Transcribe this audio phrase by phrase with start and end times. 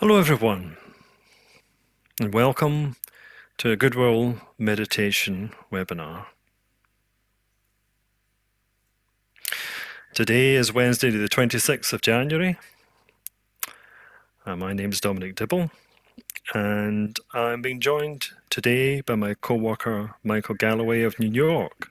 [0.00, 0.76] Hello, everyone,
[2.20, 2.96] and welcome
[3.56, 6.26] to a Goodwill Meditation webinar.
[10.12, 12.58] Today is Wednesday, the 26th of January.
[14.44, 15.70] Uh, my name is Dominic Dibble,
[16.52, 21.90] and I'm being joined today by my co worker Michael Galloway of New York.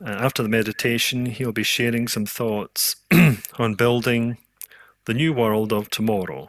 [0.00, 2.94] Uh, after the meditation, he'll be sharing some thoughts
[3.58, 4.38] on building
[5.04, 6.48] the new world of tomorrow.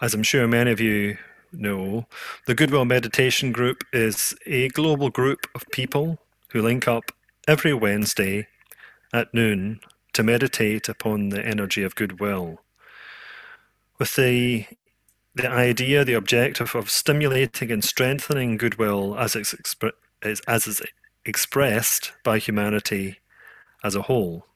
[0.00, 1.18] As I'm sure many of you
[1.52, 2.06] know,
[2.46, 6.18] the Goodwill Meditation Group is a global group of people
[6.52, 7.12] who link up
[7.46, 8.46] every Wednesday
[9.12, 9.80] at noon
[10.12, 12.60] to meditate upon the energy of goodwill.
[13.98, 14.66] With the
[15.34, 19.92] the idea, the objective of stimulating and strengthening goodwill as it's expre-
[20.22, 20.82] as is
[21.24, 23.18] expressed by humanity
[23.84, 24.46] as a whole.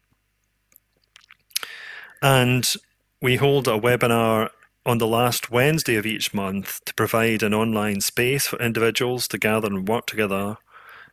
[2.24, 2.72] And
[3.20, 4.48] we hold a webinar
[4.86, 9.36] on the last Wednesday of each month to provide an online space for individuals to
[9.36, 10.56] gather and work together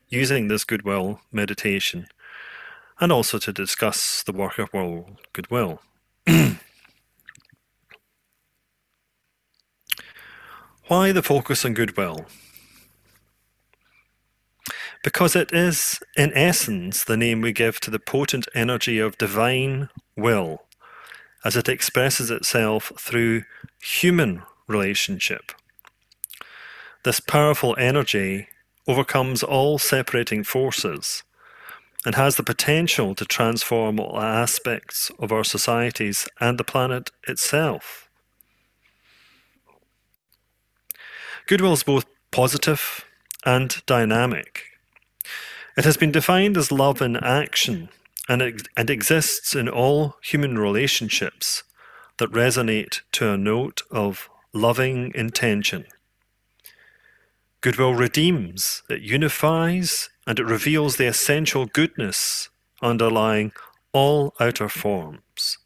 [0.07, 2.07] using this goodwill meditation
[3.01, 5.81] and also to discuss the work of world goodwill.
[10.87, 12.25] Why the focus on goodwill?
[15.03, 19.89] Because it is, in essence, the name we give to the potent energy of divine
[20.15, 20.61] will
[21.43, 23.43] as it expresses itself through
[23.81, 25.51] human relationship.
[27.03, 28.47] This powerful energy
[28.87, 31.23] overcomes all separating forces
[32.05, 38.09] and has the potential to transform all aspects of our societies and the planet itself.
[41.47, 43.05] Goodwill is both positive
[43.45, 44.63] and dynamic.
[45.77, 47.89] It has been defined as love in action
[48.31, 51.63] and it, exists in all human relationships
[52.17, 55.83] that resonate to a note of loving intention.
[57.59, 62.47] Goodwill redeems, it unifies, and it reveals the essential goodness
[62.81, 63.51] underlying
[63.91, 65.57] all outer forms.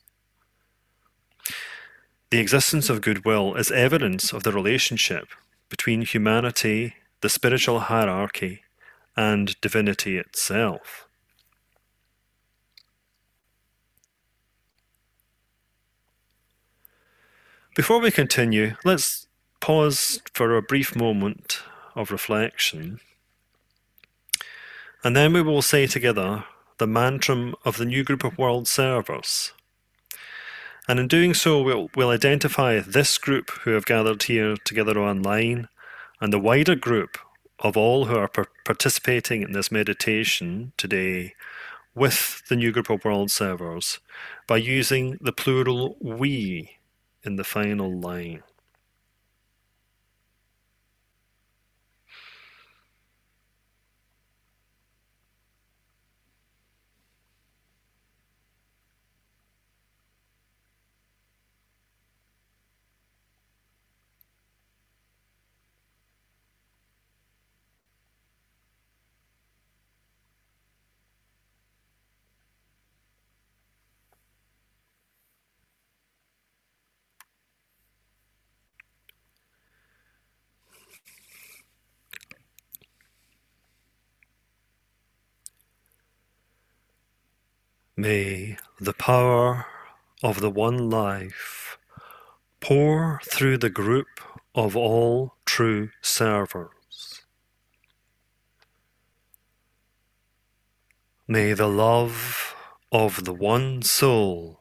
[2.31, 5.27] The existence of goodwill is evidence of the relationship
[5.69, 8.63] between humanity, the spiritual hierarchy,
[9.15, 11.04] and divinity itself.
[17.75, 19.27] Before we continue, let's
[19.59, 21.59] pause for a brief moment
[21.93, 23.01] of reflection.
[25.03, 26.45] And then we will say together
[26.77, 29.51] the mantra of the new group of world servers.
[30.87, 35.67] And in doing so, we'll, we'll identify this group who have gathered here together online
[36.21, 37.17] and the wider group
[37.59, 41.33] of all who are par- participating in this meditation today
[41.93, 43.99] with the new group of world servers
[44.47, 46.74] by using the plural we
[47.25, 48.43] in the final line.
[88.05, 89.65] May the power
[90.21, 91.79] of the One Life
[92.59, 94.21] pour through the group
[94.53, 97.23] of all true servers.
[101.27, 102.55] May the love
[102.91, 104.59] of the One Soul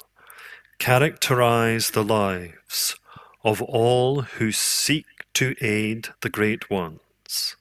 [0.78, 2.96] characterize the lives
[3.44, 5.04] of all who seek
[5.34, 7.56] to aid the Great Ones.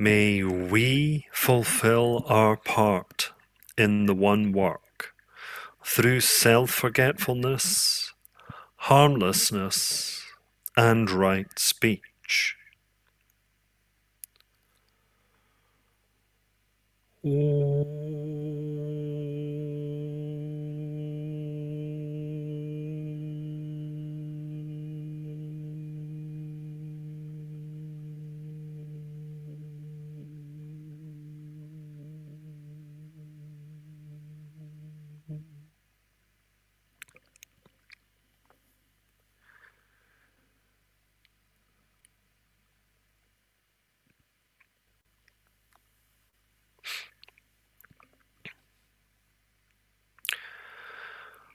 [0.00, 3.32] May we fulfill our part
[3.76, 5.12] in the one work
[5.84, 8.12] through self forgetfulness,
[8.76, 10.22] harmlessness,
[10.76, 12.56] and right speech.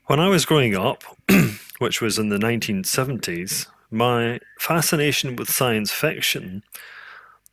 [0.06, 1.02] When I was growing up,
[1.78, 6.62] which was in the 1970s, my fascination with science fiction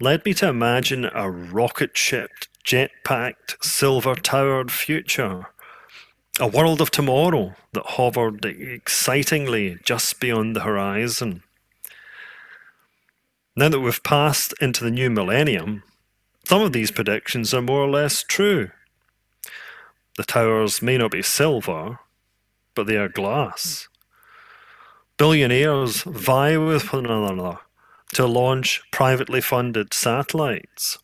[0.01, 5.45] led me to imagine a rocket shipped, jet packed, silver towered future.
[6.41, 11.43] A world of tomorrow that hovered excitingly just beyond the horizon.
[13.55, 15.83] Now that we've passed into the new millennium,
[16.43, 18.71] some of these predictions are more or less true.
[20.17, 21.99] The towers may not be silver,
[22.75, 23.87] but they are glass.
[25.17, 27.59] Billionaires vie with one another
[28.13, 30.99] to launch privately funded satellites.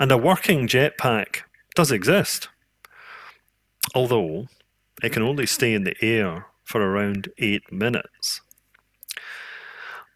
[0.00, 1.42] And a working jetpack
[1.74, 2.48] does exist,
[3.94, 4.46] although
[5.02, 8.40] it can only stay in the air for around eight minutes.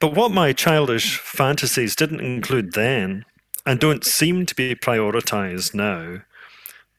[0.01, 3.25] But what my childish fantasies didn't include then,
[3.65, 6.23] and don't seem to be prioritized now,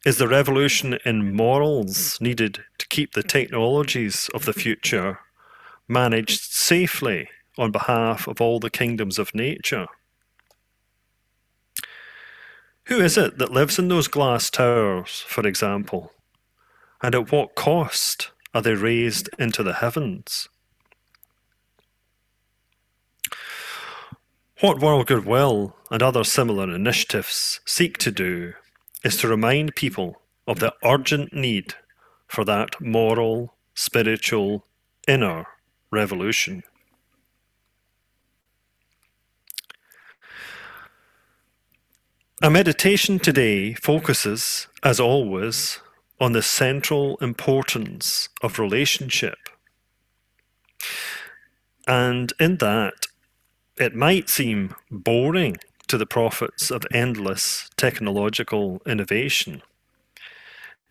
[0.05, 2.63] is the revolution in morals needed
[2.93, 5.17] keep the technologies of the future
[5.87, 9.87] managed safely on behalf of all the kingdoms of nature.
[12.85, 16.11] Who is it that lives in those glass towers, for example?
[17.01, 20.47] And at what cost are they raised into the heavens?
[24.61, 28.53] What World Goodwill and other similar initiatives seek to do
[29.03, 31.73] is to remind people of the urgent need
[32.33, 34.65] for that moral, spiritual,
[35.07, 35.45] inner
[35.91, 36.63] revolution.
[42.41, 45.79] A meditation today focuses, as always,
[46.19, 49.37] on the central importance of relationship.
[51.87, 53.05] And in that,
[53.77, 55.57] it might seem boring
[55.87, 59.61] to the prophets of endless technological innovation.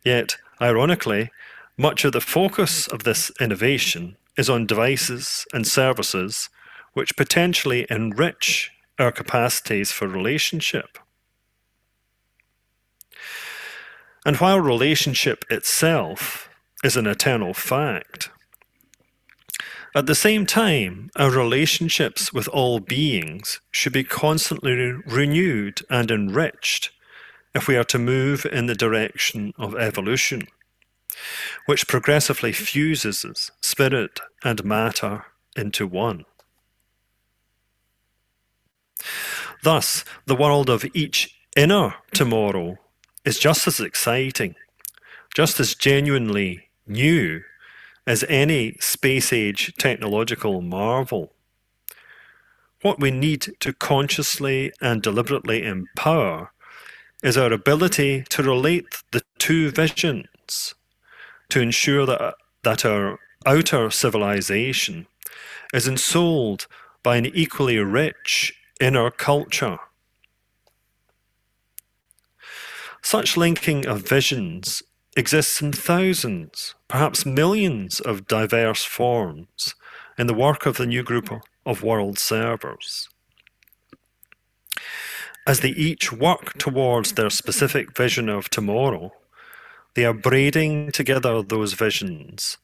[0.04, 1.30] Yet, ironically,
[1.76, 6.48] much of the focus of this innovation is on devices and services
[6.92, 10.98] which potentially enrich our capacities for relationship.
[14.24, 16.48] And while relationship itself
[16.84, 18.30] is an eternal fact,
[19.94, 26.90] at the same time, our relationships with all beings should be constantly renewed and enriched
[27.54, 30.42] if we are to move in the direction of evolution,
[31.66, 35.26] which progressively fuses spirit and matter
[35.56, 36.24] into one.
[39.62, 42.78] Thus, the world of each inner tomorrow
[43.24, 44.54] is just as exciting,
[45.34, 47.42] just as genuinely new
[48.06, 51.32] as any space age technological marvel.
[52.82, 56.51] What we need to consciously and deliberately empower
[57.22, 60.74] is our ability to relate the two visions
[61.48, 62.34] to ensure that,
[62.64, 65.06] that our outer civilization
[65.72, 66.66] is ensouled
[67.02, 69.78] by an equally rich inner culture
[73.02, 74.82] Such linking of visions
[75.16, 79.74] exists in thousands, perhaps millions of diverse forms
[80.16, 81.28] in the work of the new group
[81.66, 83.08] of world servers.
[85.46, 89.12] As they each work towards their specific vision of tomorrow,
[89.94, 92.58] they are braiding together those visions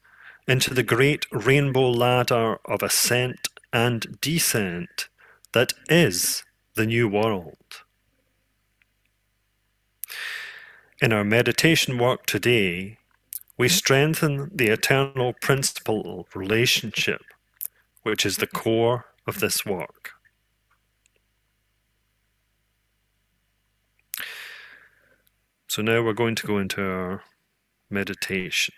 [0.47, 5.09] into the great rainbow ladder of ascent and descent
[5.53, 7.83] that is the new world.
[11.03, 12.99] In our meditation work today,
[13.57, 17.23] we strengthen the eternal principle relationship,
[18.05, 20.18] which is the core of this work.
[25.69, 27.23] So now we're going to go into our
[27.91, 28.75] meditation.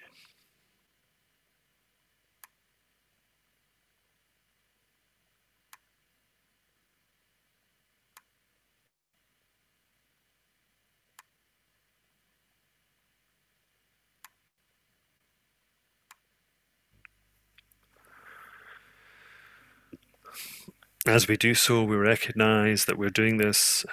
[21.06, 23.87] As we do so, we recognize that we're doing this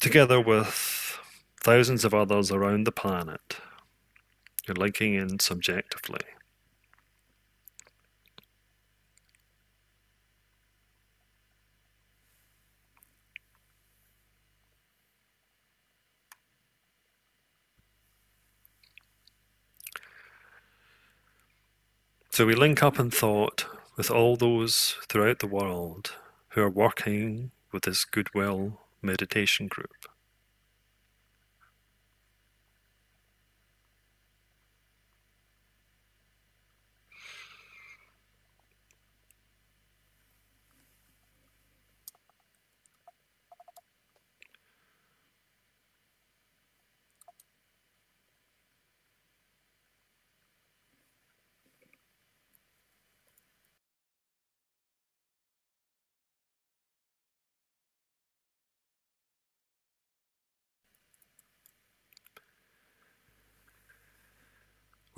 [0.00, 1.09] together with
[1.60, 3.56] thousands of others around the planet.
[4.66, 6.20] You're linking in subjectively.
[22.32, 23.66] So we link up in thought
[23.98, 26.12] with all those throughout the world
[26.50, 30.09] who are working with this Goodwill meditation group.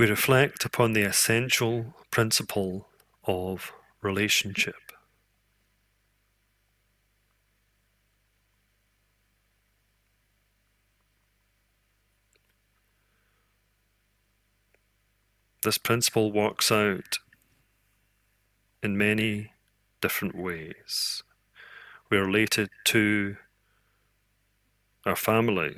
[0.02, 2.88] We reflect upon the essential principle
[3.22, 4.90] of relationship.
[15.62, 17.20] This principle works out
[18.82, 19.52] in many
[20.00, 21.22] different ways.
[22.10, 23.36] We're related to
[25.06, 25.76] our family.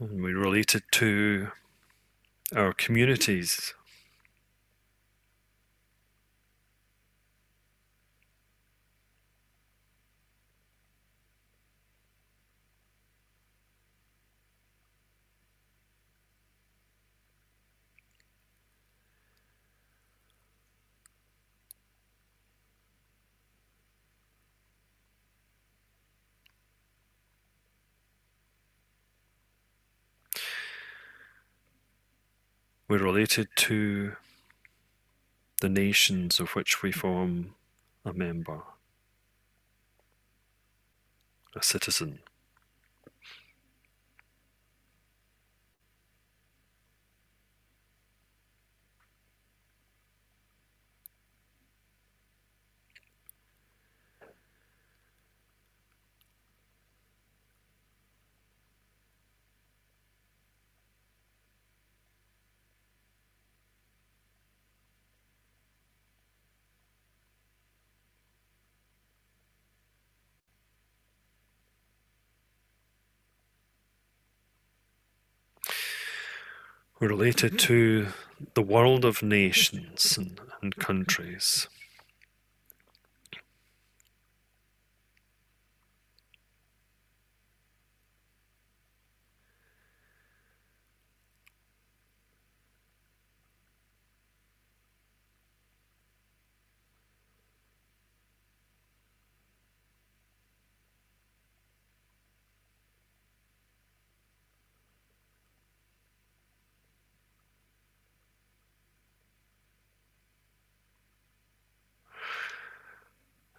[0.00, 1.48] And we relate it to
[2.54, 3.74] our communities.
[32.88, 34.16] We're related to
[35.60, 37.54] the nations of which we form
[38.02, 38.62] a member,
[41.54, 42.20] a citizen.
[77.00, 78.08] Related to
[78.54, 81.68] the world of nations and, and countries.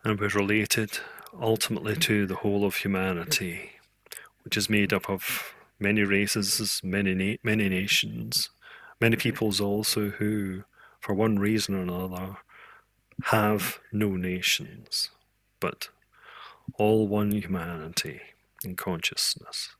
[0.04, 1.00] And we're related
[1.40, 3.72] ultimately to the whole of humanity,
[4.44, 8.50] which is made up of many races, many na- many nations,
[9.02, 10.64] many peoples also who,
[11.00, 12.38] for one reason or another,
[13.26, 15.10] have no nations,
[15.60, 15.90] but
[16.78, 18.22] all one humanity
[18.64, 19.76] in consciousness.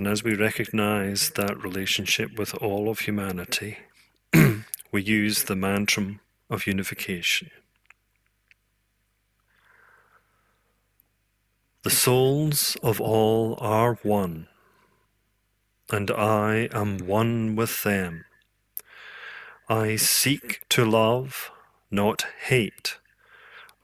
[0.00, 3.80] And as we recognize that relationship with all of humanity,
[4.90, 7.50] we use the mantra of unification.
[11.82, 14.46] The souls of all are one,
[15.90, 18.24] and I am one with them.
[19.68, 21.50] I seek to love,
[21.90, 22.96] not hate.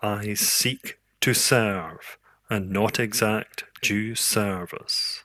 [0.01, 2.17] I seek to serve,
[2.49, 5.25] and not exact due service.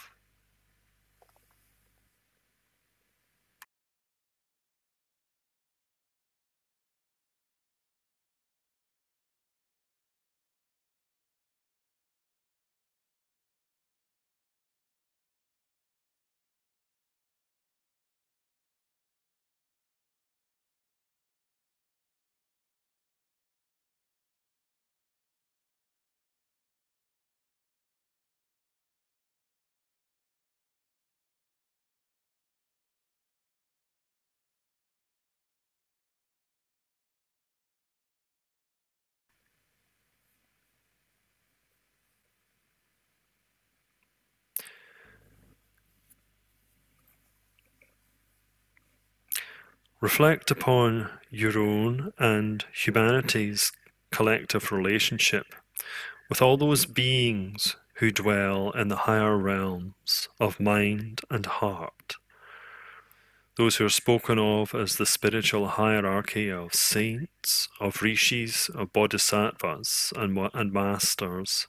[50.01, 53.71] Reflect upon your own and humanity's
[54.11, 55.53] collective relationship
[56.27, 62.15] with all those beings who dwell in the higher realms of mind and heart.
[63.57, 70.13] Those who are spoken of as the spiritual hierarchy of saints, of rishis, of bodhisattvas,
[70.15, 71.67] and, and masters.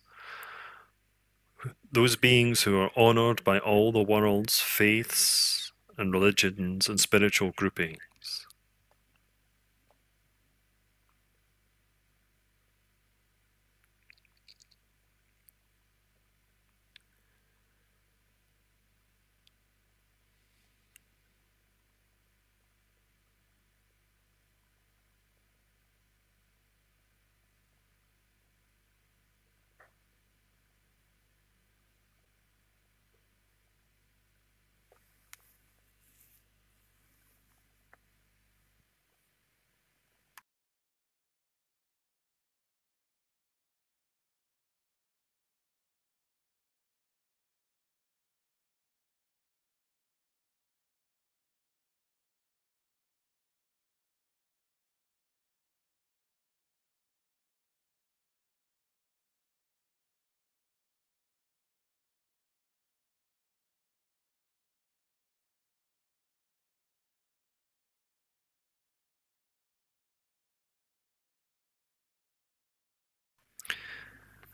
[1.92, 7.98] Those beings who are honored by all the world's faiths and religions and spiritual groupings.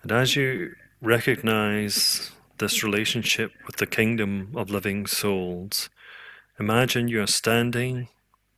[0.02, 5.90] And as you recognize this relationship with the kingdom of living souls,
[6.58, 8.08] imagine you are standing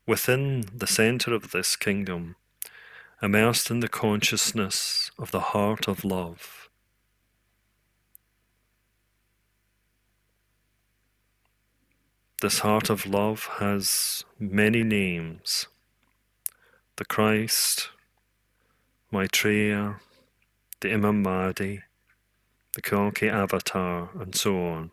[0.07, 2.37] within the center of this kingdom,
[3.23, 6.69] immersed in the consciousness of the heart of love.
[12.43, 15.67] This heart of love has many names
[16.97, 17.89] the Christ,
[19.11, 20.01] Maitreya,
[20.81, 21.83] the Imam Mahdi,
[22.75, 24.91] the Kalki Avatar, and so on.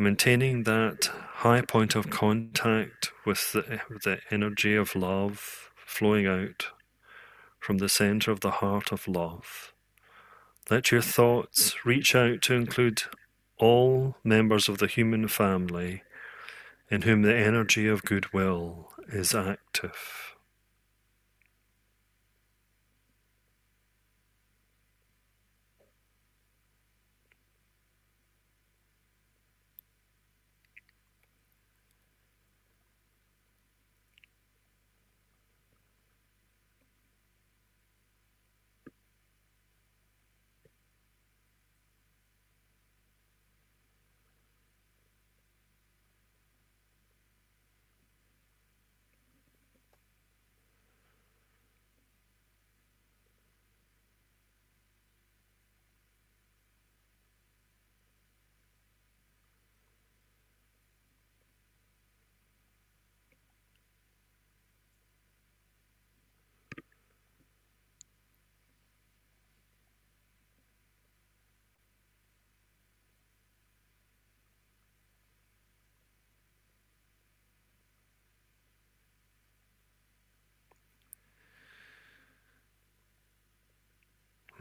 [0.00, 6.66] Maintaining that high point of contact with the, the energy of love flowing out
[7.60, 9.72] from the center of the heart of love.
[10.70, 13.02] Let your thoughts reach out to include
[13.58, 16.02] all members of the human family
[16.90, 20.31] in whom the energy of goodwill is active.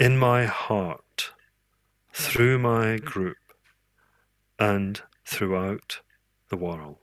[0.00, 1.32] in my heart,
[2.10, 3.36] through my group,
[4.58, 6.00] and throughout
[6.48, 6.96] the world.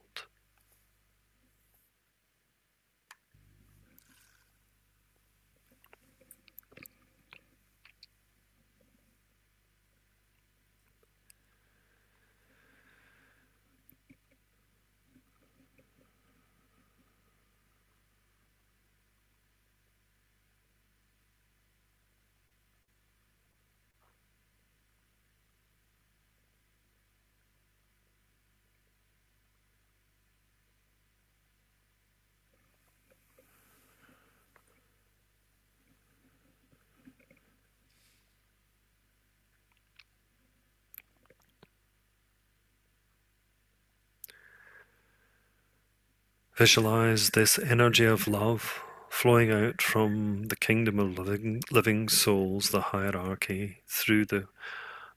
[46.58, 52.82] Visualize this energy of love flowing out from the kingdom of living, living souls, the
[52.82, 54.48] hierarchy, through the,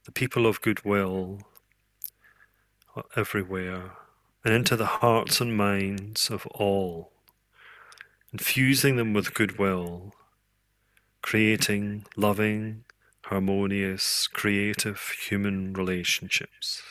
[0.04, 1.40] the people of goodwill
[2.94, 3.92] uh, everywhere,
[4.44, 7.10] and into the hearts and minds of all,
[8.34, 10.12] infusing them with goodwill,
[11.22, 12.84] creating loving,
[13.22, 16.82] harmonious, creative human relationships.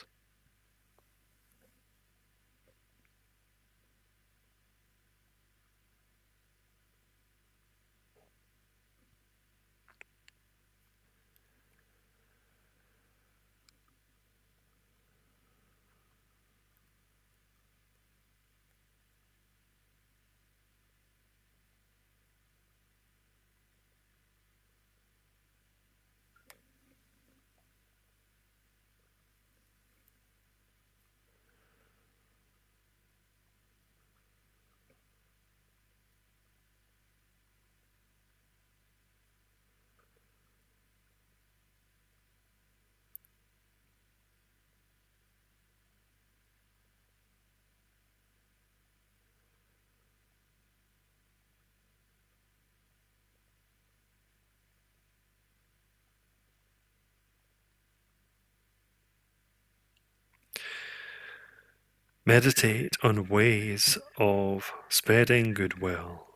[62.29, 66.27] Meditate on ways of spreading goodwill,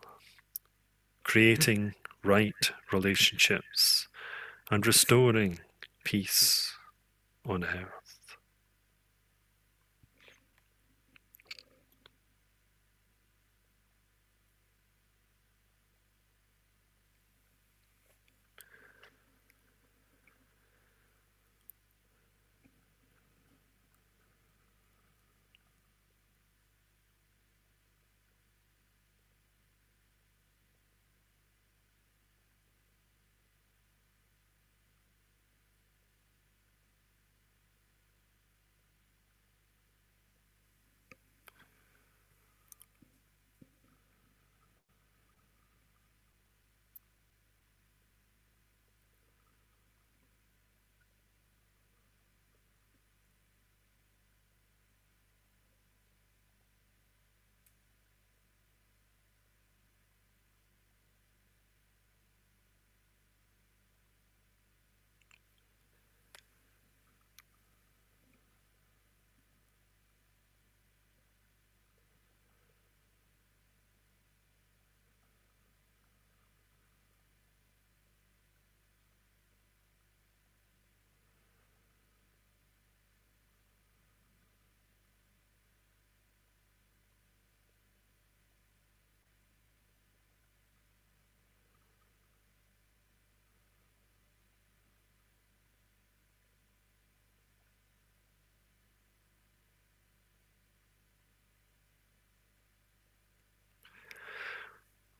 [1.23, 4.07] creating right relationships,
[4.71, 5.59] and restoring
[6.03, 6.73] peace
[7.45, 8.02] on earth.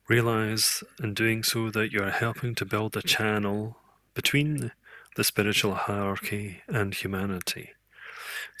[0.06, 3.78] Realize in doing so that you are helping to build a channel
[4.12, 4.72] between
[5.16, 7.70] the spiritual hierarchy and humanity,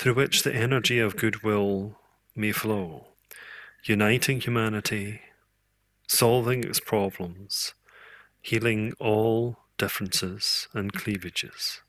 [0.00, 1.98] through which the energy of goodwill
[2.34, 3.08] may flow,
[3.84, 5.20] uniting humanity,
[6.08, 7.74] solving its problems,
[8.40, 11.82] healing all differences and cleavages.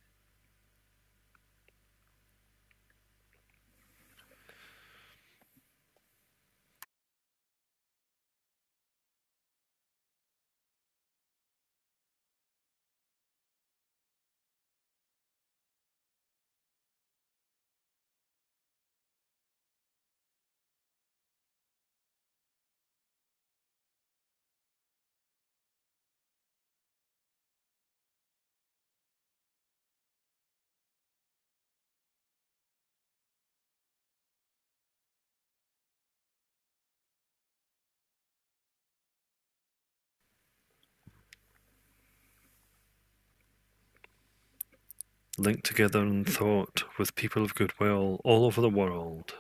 [45.46, 49.36] Linked together in thought with people of goodwill all over the world,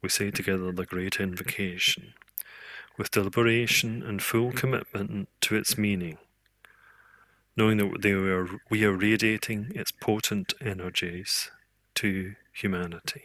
[0.00, 2.14] we say together the great invocation,
[2.96, 6.18] with deliberation and full commitment to its meaning,
[7.56, 11.50] knowing that we are radiating its potent energies
[11.96, 13.24] to humanity.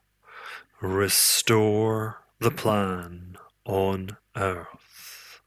[0.81, 5.41] restore the plan on earth.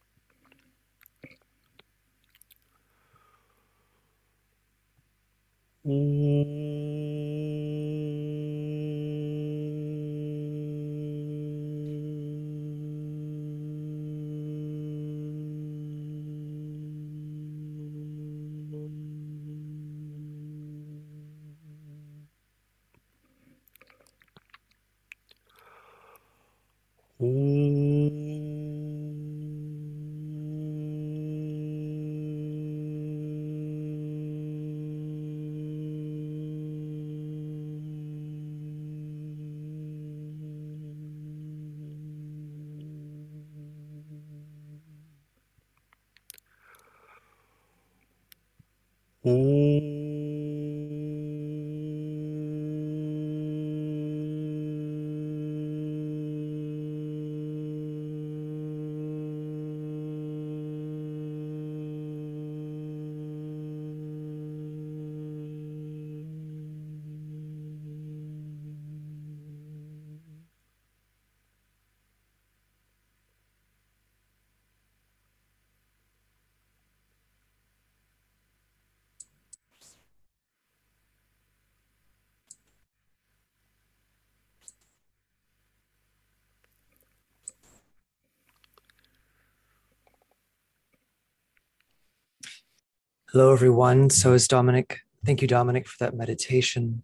[93.34, 94.10] Hello, everyone.
[94.10, 95.00] So is Dominic.
[95.26, 97.02] Thank you, Dominic, for that meditation.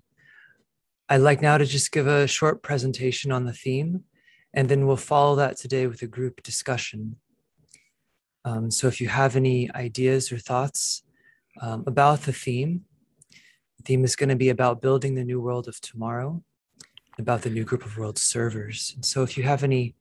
[1.09, 4.05] I'd like now to just give a short presentation on the theme,
[4.55, 7.17] and then we'll follow that today with a group discussion.
[8.45, 11.03] Um, so if you have any ideas or thoughts
[11.61, 12.85] um, about the theme,
[13.79, 16.45] the theme is going to be about building the new world of tomorrow,
[17.19, 18.93] about the new group of world servers.
[18.95, 19.97] And so if you have any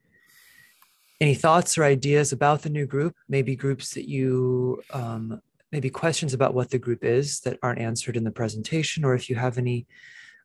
[1.19, 6.33] any thoughts or ideas about the new group, maybe groups that you um, maybe questions
[6.33, 9.57] about what the group is that aren't answered in the presentation, or if you have
[9.57, 9.85] any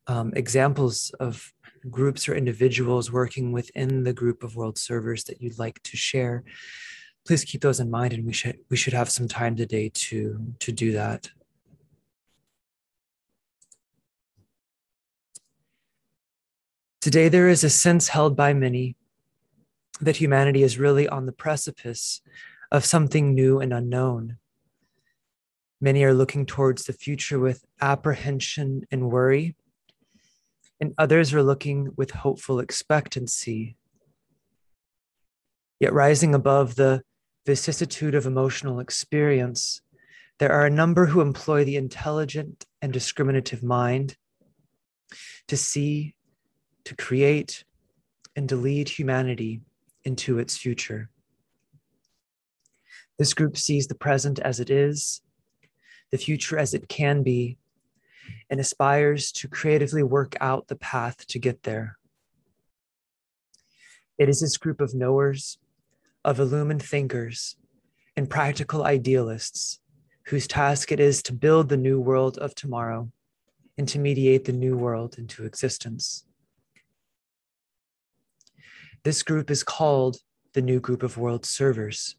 [0.06, 1.52] um, examples of
[1.90, 6.44] groups or individuals working within the group of world servers that you'd like to share,
[7.26, 10.54] please keep those in mind, and we should we should have some time today to
[10.60, 11.30] to do that.
[17.00, 18.96] Today, there is a sense held by many
[20.00, 22.22] that humanity is really on the precipice
[22.72, 24.38] of something new and unknown.
[25.80, 29.56] Many are looking towards the future with apprehension and worry,
[30.80, 33.76] and others are looking with hopeful expectancy.
[35.80, 37.02] Yet, rising above the
[37.44, 39.82] vicissitude of emotional experience,
[40.38, 44.16] there are a number who employ the intelligent and discriminative mind
[45.48, 46.14] to see,
[46.84, 47.64] to create,
[48.34, 49.60] and to lead humanity
[50.04, 51.10] into its future.
[53.18, 55.20] This group sees the present as it is,
[56.10, 57.58] the future as it can be,
[58.48, 61.98] and aspires to creatively work out the path to get there.
[64.18, 65.58] It is this group of knowers,
[66.24, 67.56] of illumined thinkers,
[68.16, 69.80] and practical idealists
[70.26, 73.10] whose task it is to build the new world of tomorrow
[73.76, 76.24] and to mediate the new world into existence.
[79.02, 80.16] This group is called
[80.54, 82.16] the New Group of World Servers.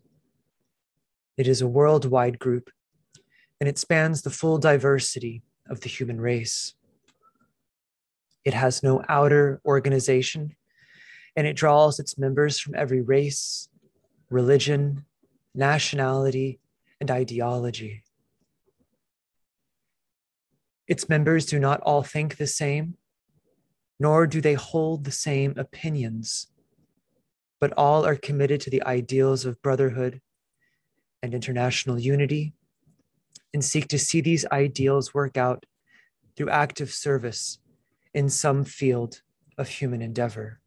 [1.37, 2.69] It is a worldwide group,
[3.59, 6.73] and it spans the full diversity of the human race.
[8.43, 10.55] It has no outer organization,
[11.35, 13.69] and it draws its members from every race,
[14.29, 15.05] religion,
[15.53, 16.59] nationality,
[17.01, 18.03] and ideology.
[20.87, 22.95] Its members do not all think the same,
[23.99, 26.47] nor do they hold the same opinions,
[27.59, 30.21] but all are committed to the ideals of brotherhood
[31.23, 32.53] and international unity
[33.55, 35.65] and seek to see these ideals work out
[36.35, 37.57] through active service
[38.13, 39.21] in some field
[39.57, 40.59] of human endeavor.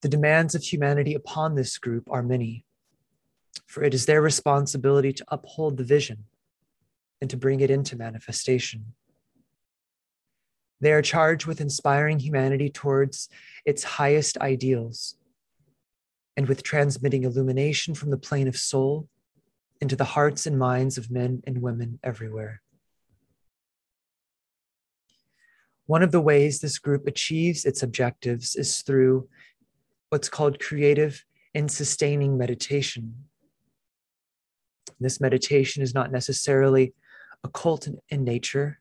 [0.00, 2.64] The demands of humanity upon this group are many,
[3.66, 6.26] for it is their responsibility to uphold the vision
[7.20, 8.94] and to bring it into manifestation.
[10.80, 13.28] They are charged with inspiring humanity towards
[13.64, 15.16] its highest ideals
[16.36, 19.08] and with transmitting illumination from the plane of soul
[19.80, 22.62] into the hearts and minds of men and women everywhere.
[25.86, 29.28] One of the ways this group achieves its objectives is through
[30.10, 33.24] what's called creative and sustaining meditation.
[35.00, 36.92] This meditation is not necessarily
[37.44, 38.80] occult in, nature.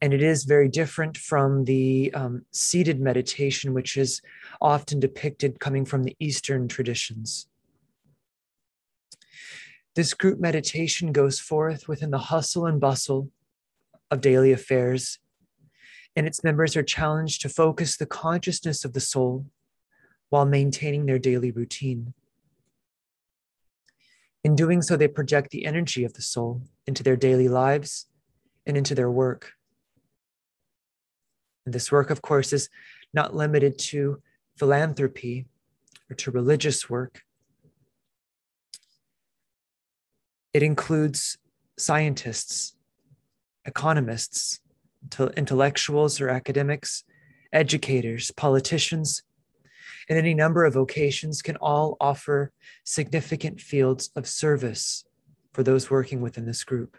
[0.00, 4.20] And it is very different from the um, seated meditation, which is
[4.60, 7.48] often depicted coming from the Eastern traditions.
[9.94, 13.30] This group meditation goes forth within the hustle and bustle
[14.10, 15.18] of daily affairs,
[16.16, 19.46] and its members are challenged to focus the consciousness of the soul
[20.30, 22.12] while maintaining their daily routine.
[24.42, 28.06] In doing so, they project the energy of the soul into their daily lives
[28.66, 29.52] and into their work.
[31.64, 32.68] And this work, of course, is
[33.12, 34.20] not limited to
[34.56, 35.46] philanthropy
[36.10, 37.23] or to religious work.
[40.54, 41.36] It includes
[41.76, 42.76] scientists,
[43.66, 44.60] economists,
[45.36, 47.02] intellectuals or academics,
[47.52, 49.22] educators, politicians,
[50.08, 52.52] and any number of vocations can all offer
[52.84, 55.04] significant fields of service
[55.52, 56.96] for those working within this group.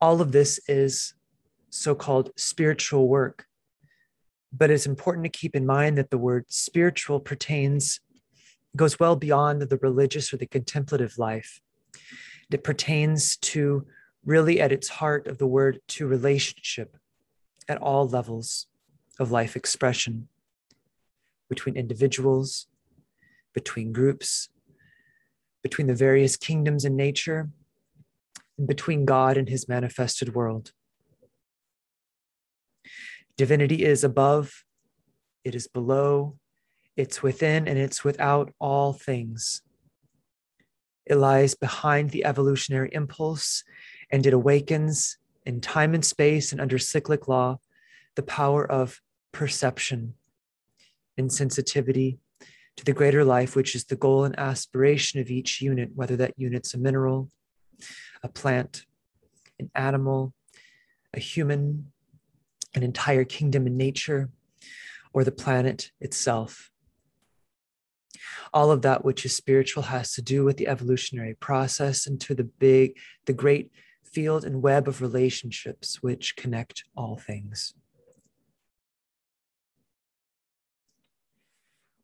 [0.00, 1.14] All of this is
[1.70, 3.46] so called spiritual work,
[4.52, 8.00] but it's important to keep in mind that the word spiritual pertains,
[8.76, 11.60] goes well beyond the religious or the contemplative life.
[12.50, 13.86] It pertains to
[14.24, 16.96] really at its heart of the word to relationship
[17.68, 18.66] at all levels
[19.18, 20.28] of life expression
[21.48, 22.66] between individuals,
[23.54, 24.48] between groups,
[25.62, 27.50] between the various kingdoms in nature,
[28.58, 30.72] and between God and his manifested world.
[33.36, 34.64] Divinity is above,
[35.44, 36.36] it is below,
[36.96, 39.62] it's within, and it's without all things.
[41.04, 43.62] It lies behind the evolutionary impulse,
[44.10, 47.58] and it awakens in time and space and under cyclic law
[48.16, 49.00] the power of
[49.32, 50.14] perception
[51.16, 52.18] and sensitivity
[52.76, 56.34] to the greater life, which is the goal and aspiration of each unit, whether that
[56.36, 57.30] unit's a mineral,
[58.22, 58.84] a plant,
[59.58, 60.34] an animal,
[61.14, 61.92] a human,
[62.74, 64.30] an entire kingdom in nature,
[65.12, 66.70] or the planet itself.
[68.52, 72.34] All of that which is spiritual has to do with the evolutionary process and to
[72.34, 73.70] the big, the great
[74.04, 77.74] field and web of relationships which connect all things.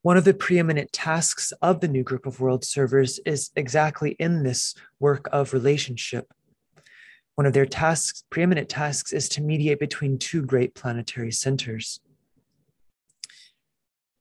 [0.03, 4.43] One of the preeminent tasks of the new group of world servers is exactly in
[4.43, 6.33] this work of relationship.
[7.37, 12.01] One of their tasks, preeminent tasks, is to mediate between two great planetary centers.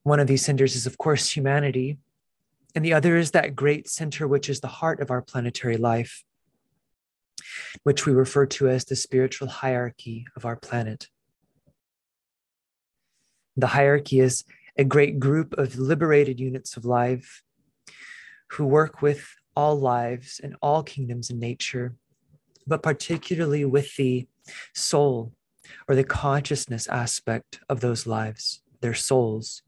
[0.02, 1.98] One of these centers is, of course, humanity,
[2.74, 6.24] and the other is that great center which is the heart of our planetary life,
[7.82, 11.08] which we refer to as the spiritual hierarchy of our planet.
[13.56, 14.44] The hierarchy is
[14.76, 17.42] a great group of liberated units of life
[18.52, 21.94] who work with all lives and all kingdoms in nature
[22.66, 24.26] but particularly with the
[24.74, 25.32] soul
[25.88, 29.62] or the consciousness aspect of those lives, their souls.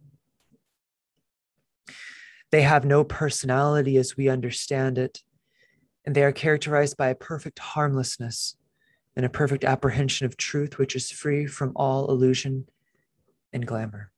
[2.50, 5.22] They have no personality as we understand it,
[6.04, 8.56] and they are characterized by a perfect harmlessness
[9.16, 12.66] and a perfect apprehension of truth, which is free from all illusion
[13.52, 14.10] and glamour.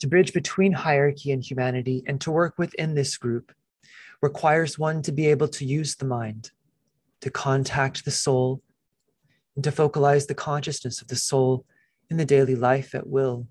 [0.00, 3.52] To bridge between hierarchy and humanity and to work within this group
[4.20, 6.50] requires one to be able to use the mind,
[7.20, 8.62] to contact the soul,
[9.54, 11.64] and to focalize the consciousness of the soul
[12.10, 13.46] in the daily life at will.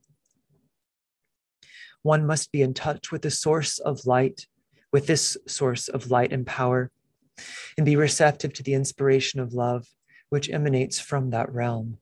[2.02, 4.48] One must be in touch with the source of light,
[4.92, 6.92] with this source of light and power,
[7.78, 9.88] and be receptive to the inspiration of love
[10.30, 11.98] which emanates from that realm.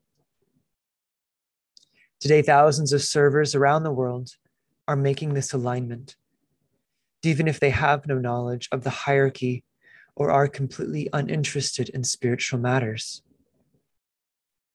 [2.20, 4.30] Today, thousands of servers around the world
[4.88, 6.16] are making this alignment
[7.24, 9.64] even if they have no knowledge of the hierarchy
[10.16, 13.22] or are completely uninterested in spiritual matters.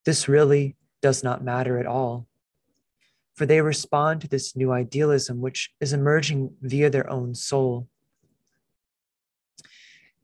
[0.05, 2.27] This really does not matter at all,
[3.35, 7.89] for they respond to this new idealism which is emerging via their own soul.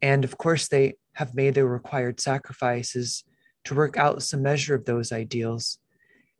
[0.00, 3.24] And of course, they have made their required sacrifices
[3.64, 5.78] to work out some measure of those ideals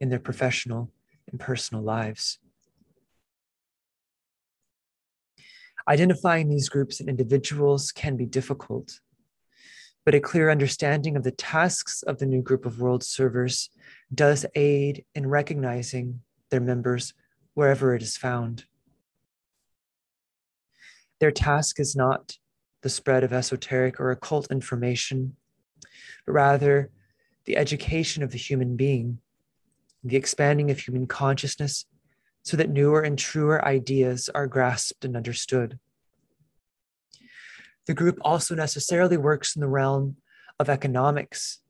[0.01, 0.91] in their professional
[1.31, 2.39] and personal lives.
[5.89, 9.01] Identifying these groups and individuals can be difficult,
[10.05, 13.71] but a clear understanding of the tasks of the new group of world servers
[14.15, 17.15] does aid in recognizing their members
[17.55, 18.65] wherever it is found.
[21.21, 22.37] Their task is not
[22.83, 25.37] the spread of esoteric or occult information,
[26.27, 26.91] but rather
[27.45, 29.19] the education of the human being,
[30.03, 31.87] the expanding of human consciousness
[32.43, 35.79] so that newer and truer ideas are grasped and understood.
[37.87, 40.17] The group also necessarily works in the realm
[40.59, 41.61] of economics,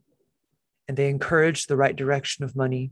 [0.93, 2.90] and they encourage the right direction of money,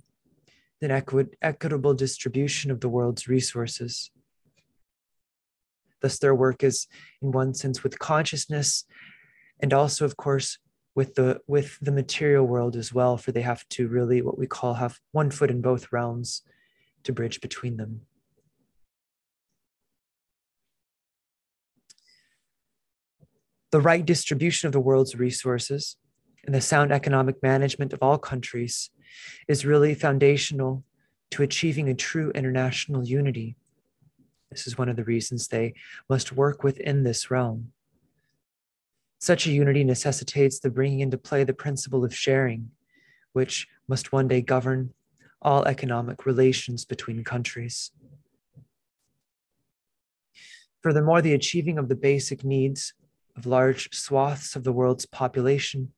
[0.80, 4.10] and equi- equitable distribution of the world's resources.
[6.00, 6.86] Thus, their work is,
[7.20, 8.86] in one sense, with consciousness,
[9.62, 10.56] and also, of course,
[10.94, 13.18] with the with the material world as well.
[13.18, 16.40] For they have to really, what we call, have one foot in both realms
[17.02, 18.06] to bridge between them.
[23.72, 25.96] The right distribution of the world's resources
[26.44, 28.90] and the sound economic management of all countries
[29.48, 30.84] is really foundational
[31.30, 33.56] to achieving a true international unity.
[34.50, 35.74] This is one of the reasons they
[36.08, 37.72] must work within this realm.
[39.18, 42.70] Such a unity necessitates the bringing into play the principle of sharing,
[43.32, 44.94] which must one day govern
[45.42, 47.92] all economic relations between countries.
[50.82, 52.94] Furthermore, the achieving of the basic needs
[53.36, 55.92] of large swaths of the world's population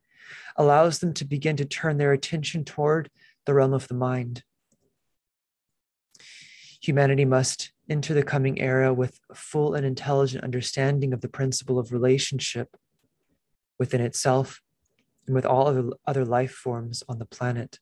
[0.56, 3.10] allows them to begin to turn their attention toward
[3.46, 4.42] the realm of the mind.
[6.80, 11.92] Humanity must enter the coming era with full and intelligent understanding of the principle of
[11.92, 12.76] relationship
[13.78, 14.62] within itself
[15.26, 17.78] and with all other, other life forms on the planet.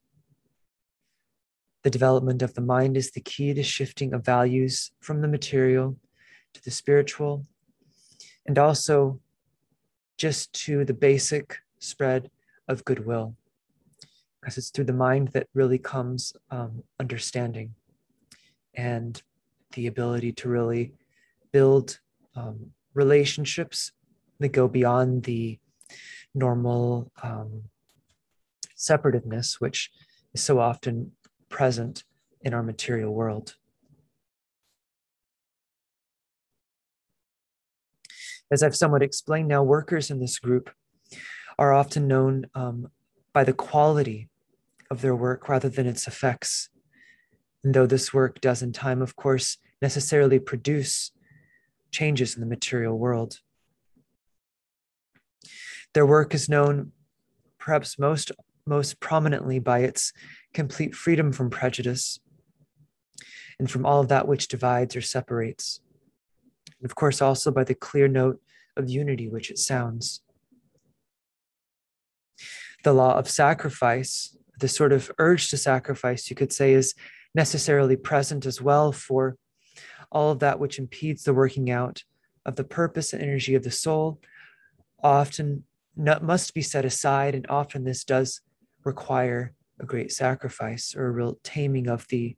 [1.82, 5.96] The development of the mind is the key to shifting of values from the material
[6.52, 7.46] to the spiritual,
[8.44, 9.20] and also
[10.18, 12.30] just to the basic spread
[12.70, 13.36] of goodwill.
[14.40, 17.74] Because it's through the mind that really comes um, understanding
[18.74, 19.20] and
[19.74, 20.94] the ability to really
[21.52, 21.98] build
[22.34, 23.92] um, relationships
[24.38, 25.58] that go beyond the
[26.34, 27.64] normal um,
[28.76, 29.90] separativeness, which
[30.32, 31.12] is so often
[31.50, 32.04] present
[32.40, 33.56] in our material world.
[38.50, 40.70] As I've somewhat explained now, workers in this group
[41.60, 42.88] are often known um,
[43.34, 44.30] by the quality
[44.90, 46.70] of their work rather than its effects.
[47.62, 51.12] And though this work does, in time, of course, necessarily produce
[51.90, 53.40] changes in the material world,
[55.92, 56.92] their work is known
[57.58, 58.32] perhaps most,
[58.66, 60.14] most prominently by its
[60.54, 62.18] complete freedom from prejudice
[63.58, 65.80] and from all of that which divides or separates.
[66.80, 68.40] And of course, also by the clear note
[68.78, 70.22] of unity which it sounds.
[72.82, 76.94] The law of sacrifice, the sort of urge to sacrifice, you could say, is
[77.34, 79.36] necessarily present as well for
[80.10, 82.02] all of that which impedes the working out
[82.44, 84.20] of the purpose and energy of the soul
[85.02, 85.64] often
[85.96, 88.40] must be set aside and often this does
[88.84, 92.36] require a great sacrifice or a real taming of the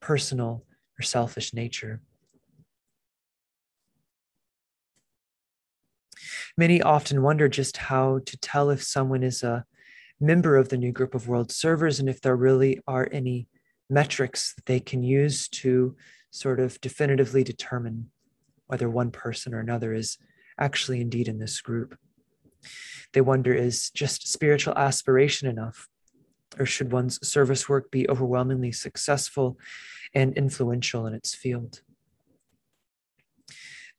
[0.00, 0.64] personal
[0.98, 2.00] or selfish nature.
[6.56, 9.64] Many often wonder just how to tell if someone is a
[10.20, 13.48] member of the new group of world servers and if there really are any
[13.88, 15.96] metrics that they can use to
[16.30, 18.10] sort of definitively determine
[18.66, 20.16] whether one person or another is
[20.58, 21.98] actually indeed in this group.
[23.12, 25.88] They wonder is just spiritual aspiration enough?
[26.58, 29.58] Or should one's service work be overwhelmingly successful
[30.14, 31.80] and influential in its field?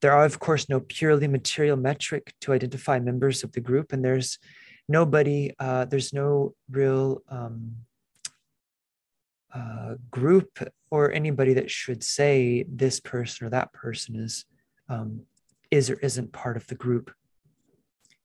[0.01, 4.03] There are, of course, no purely material metric to identify members of the group, and
[4.03, 4.39] there's
[4.91, 7.77] nobody, uh, there's no real um,
[9.53, 10.59] uh, group
[10.91, 14.45] or anybody that should say this person or that person is
[14.89, 15.21] um,
[15.71, 17.11] is or isn't part of the group.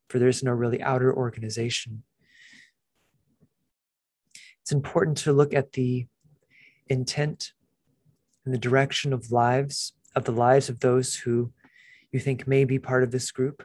[0.09, 2.03] For there's no really outer organization.
[4.63, 6.07] It's important to look at the
[6.89, 7.53] intent
[8.45, 11.53] and the direction of lives of the lives of those who
[12.11, 13.65] you think may be part of this group,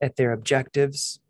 [0.00, 1.20] at their objectives,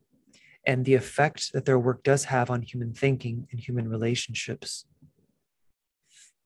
[0.67, 4.87] and the effect that their work does have on human thinking and human relationships.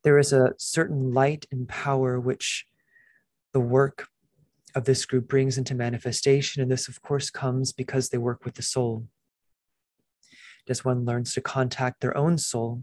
[0.02, 2.66] There is a certain light and power which
[3.52, 4.08] the work
[4.74, 8.54] of this group brings into manifestation, and this, of course, comes because they work with
[8.54, 9.06] the soul.
[10.68, 12.82] As one learns to contact their own soul,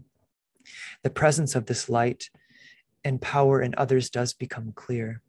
[1.02, 2.30] the presence of this light
[3.04, 5.22] and power in others does become clear.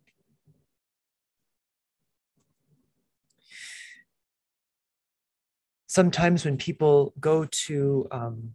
[5.98, 8.54] Sometimes when people go to um,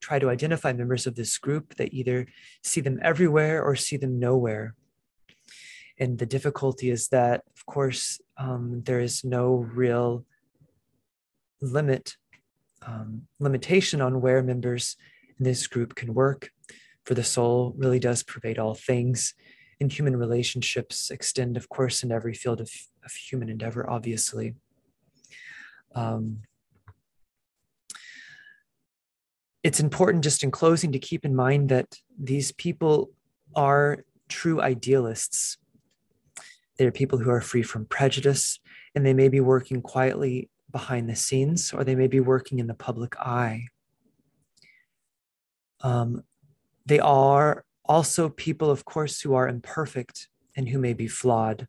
[0.00, 2.26] try to identify members of this group, they either
[2.64, 4.74] see them everywhere or see them nowhere.
[5.96, 9.44] And the difficulty is that, of course, um, there is no
[9.82, 10.24] real
[11.62, 12.16] limit,
[12.84, 14.96] um, limitation on where members
[15.38, 16.50] in this group can work.
[17.04, 19.34] For the soul really does pervade all things.
[19.80, 22.70] And human relationships extend, of course, in every field of,
[23.04, 24.56] of human endeavor, obviously.
[25.94, 26.42] Um,
[29.62, 33.10] it's important just in closing to keep in mind that these people
[33.54, 35.58] are true idealists.
[36.78, 38.58] They're people who are free from prejudice,
[38.94, 42.68] and they may be working quietly behind the scenes, or they may be working in
[42.68, 43.66] the public eye.
[45.82, 46.22] Um,
[46.86, 51.68] they are also people, of course, who are imperfect and who may be flawed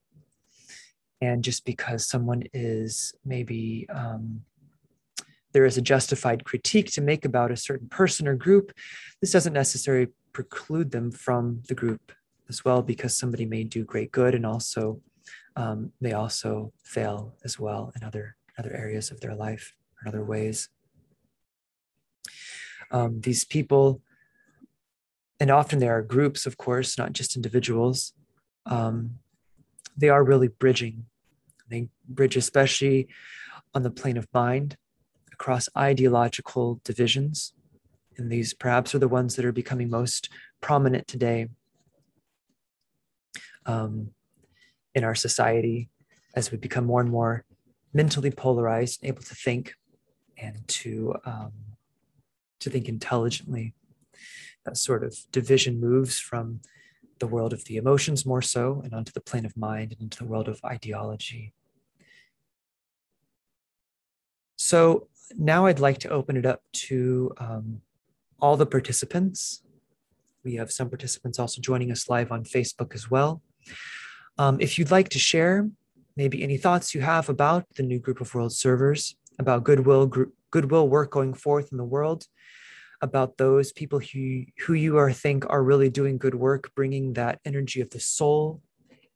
[1.21, 4.41] and just because someone is maybe um,
[5.53, 8.73] there is a justified critique to make about a certain person or group
[9.21, 12.11] this doesn't necessarily preclude them from the group
[12.49, 14.99] as well because somebody may do great good and also
[15.55, 20.23] um, may also fail as well in other other areas of their life or other
[20.23, 20.69] ways.
[22.91, 24.01] Um, these people
[25.39, 28.13] and often there are groups of course not just individuals
[28.65, 29.19] um,
[29.97, 31.05] they are really bridging
[31.71, 33.07] they bridge especially
[33.73, 34.77] on the plane of mind
[35.31, 37.53] across ideological divisions.
[38.17, 41.47] And these perhaps are the ones that are becoming most prominent today
[43.65, 44.11] um,
[44.93, 45.89] in our society
[46.35, 47.45] as we become more and more
[47.93, 49.75] mentally polarized, able to think
[50.37, 51.51] and to um,
[52.59, 53.73] to think intelligently.
[54.65, 56.61] That sort of division moves from
[57.19, 60.19] the world of the emotions more so and onto the plane of mind and into
[60.19, 61.53] the world of ideology.
[64.71, 67.81] So now I'd like to open it up to um,
[68.39, 69.63] all the participants.
[70.45, 73.41] We have some participants also joining us live on Facebook as well.
[74.37, 75.69] Um, if you'd like to share
[76.15, 80.33] maybe any thoughts you have about the new group of world servers, about goodwill, group,
[80.51, 82.27] goodwill work going forth in the world,
[83.01, 87.41] about those people who, who you are think are really doing good work, bringing that
[87.43, 88.61] energy of the soul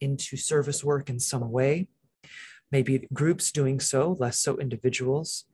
[0.02, 1.88] into service work in some way,
[2.72, 5.46] maybe groups doing so, less so individuals.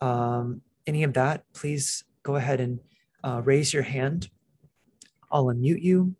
[0.00, 2.80] Um, any of that, please go ahead and
[3.24, 4.30] uh, raise your hand.
[5.30, 6.14] I'll unmute you,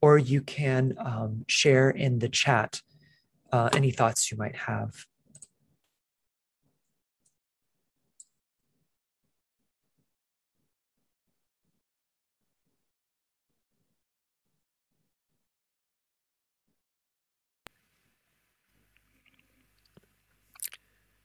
[0.00, 2.82] or you can um, share in the chat
[3.50, 5.06] uh, any thoughts you might have.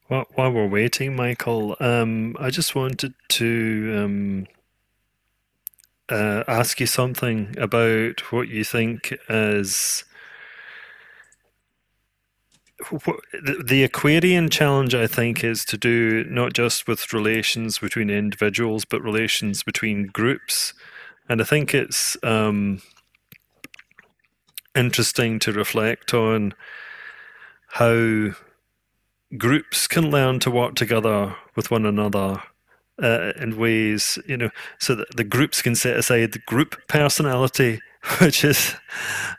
[0.07, 4.47] While, while we're waiting, Michael, um, I just wanted to um,
[6.07, 10.05] uh, ask you something about what you think is
[12.91, 14.95] the Aquarian challenge.
[14.95, 20.73] I think is to do not just with relations between individuals, but relations between groups,
[21.27, 22.81] and I think it's um,
[24.73, 26.53] interesting to reflect on
[27.71, 28.31] how
[29.35, 32.41] groups can learn to work together with one another
[33.01, 34.49] uh, in ways, you know,
[34.79, 37.81] so that the groups can set aside the group personality,
[38.19, 38.75] which is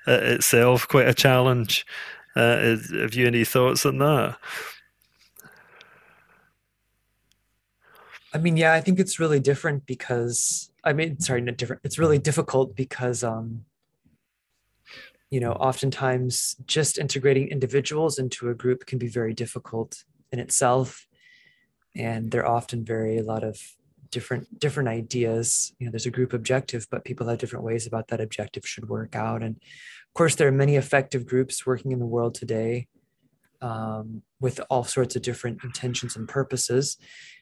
[0.07, 1.87] uh, itself quite a challenge.
[2.37, 4.37] Uh, is, have you any thoughts on that?
[8.35, 11.83] I mean, yeah, I think it's really different because I mean, sorry, not different.
[11.85, 13.65] It's really difficult because, um,
[15.31, 21.07] you know, oftentimes just integrating individuals into a group can be very difficult in itself,
[21.95, 23.61] and they're often very a lot of
[24.11, 25.73] different different ideas.
[25.79, 28.89] You know, there's a group objective, but people have different ways about that objective should
[28.89, 29.43] work out.
[29.43, 32.89] And of course, there are many effective groups working in the world today
[33.61, 36.97] um, with all sorts of different intentions and purposes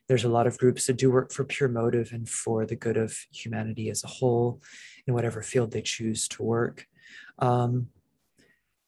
[0.09, 2.97] there's a lot of groups that do work for pure motive and for the good
[2.97, 4.61] of humanity as a whole
[5.07, 6.87] in whatever field they choose to work.
[7.39, 7.89] Um,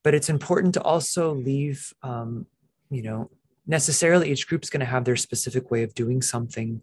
[0.03, 2.46] but it's important to also leave, um,
[2.90, 3.30] you know,
[3.66, 6.80] necessarily each group's going to have their specific way of doing something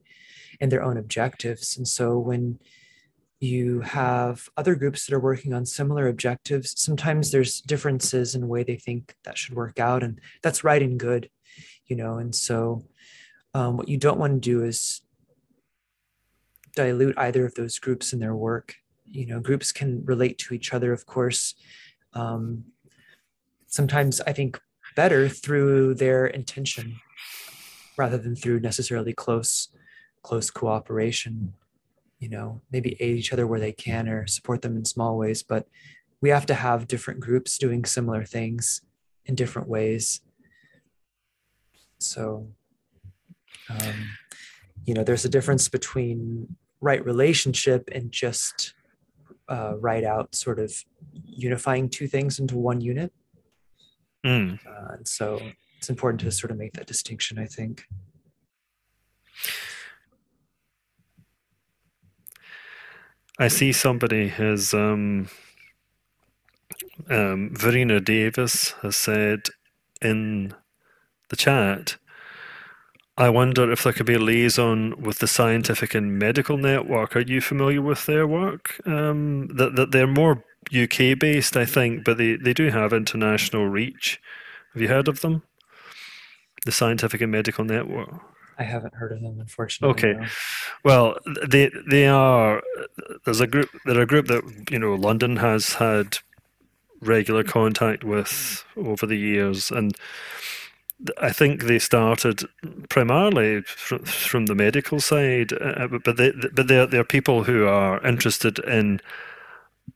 [0.61, 1.77] and their own objectives.
[1.77, 2.59] And so when
[3.39, 8.47] you have other groups that are working on similar objectives, sometimes there's differences in the
[8.47, 10.03] way they think that should work out.
[10.03, 11.29] And that's right and good,
[11.87, 12.85] you know, and so
[13.53, 15.01] um, what you don't want to do is
[16.75, 18.75] dilute either of those groups in their work.
[19.05, 21.55] You know, groups can relate to each other, of course.
[22.13, 22.65] Um,
[23.67, 24.59] sometimes I think
[24.95, 26.99] better through their intention
[27.97, 29.69] rather than through necessarily close
[30.23, 31.53] close cooperation
[32.19, 35.43] you know maybe aid each other where they can or support them in small ways
[35.43, 35.67] but
[36.21, 38.81] we have to have different groups doing similar things
[39.25, 40.21] in different ways
[41.99, 42.47] so
[43.69, 44.09] um,
[44.85, 48.74] you know there's a difference between right relationship and just
[49.47, 50.73] uh, right out sort of
[51.23, 53.11] unifying two things into one unit
[54.25, 54.59] mm.
[54.65, 55.39] uh, and so
[55.77, 57.85] it's important to sort of make that distinction i think
[63.39, 65.27] i see somebody has um,
[67.09, 69.41] um, Verena Davis has said
[70.01, 70.53] in
[71.29, 71.97] the chat
[73.17, 77.15] I wonder if there could be a liaison with the Scientific and Medical Network.
[77.15, 78.81] Are you familiar with their work?
[78.85, 80.43] Um, that, that they're more
[80.75, 84.21] UK based, I think, but they, they do have international reach.
[84.73, 85.43] Have you heard of them?
[86.65, 88.21] The Scientific and Medical Network.
[88.57, 89.93] I haven't heard of them, unfortunately.
[89.93, 90.27] Okay, no.
[90.83, 92.63] well, they they are.
[93.25, 93.69] There's a group.
[93.83, 96.19] They're a group that you know London has had
[97.01, 99.93] regular contact with over the years, and
[101.17, 102.43] I think they started
[102.89, 108.05] primarily from, from the medical side, uh, but they, but they're they're people who are
[108.05, 109.01] interested in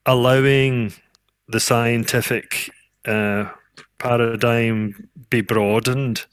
[0.05, 0.93] allowing
[1.47, 2.71] the scientific
[3.05, 3.49] uh,
[3.97, 6.25] paradigm be broadened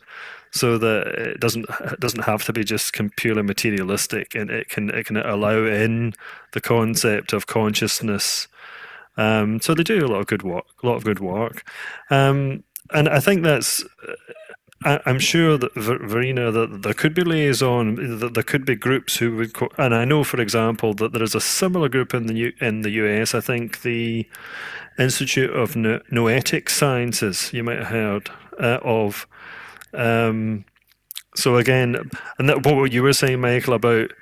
[0.51, 4.91] so that it doesn't it doesn't have to be just purely materialistic and it can
[4.91, 6.13] it can allow in
[6.53, 8.49] the concept of consciousness.
[9.17, 11.69] Um, so they do a lot of good work a lot of good work.
[12.11, 13.85] Um, and I think that's
[14.87, 19.17] I, am sure that Verena, that there could be liaison, that there could be groups
[19.17, 22.27] who would, co- and I know, for example, that there is a similar group in
[22.27, 23.35] the U, in the US.
[23.35, 24.29] I think the
[24.97, 28.31] Institute of no- Noetic Sciences, you might have heard
[28.61, 29.27] uh, of.
[29.93, 30.65] Um,
[31.35, 32.09] so again,
[32.39, 34.13] and that, what you were saying, Michael, about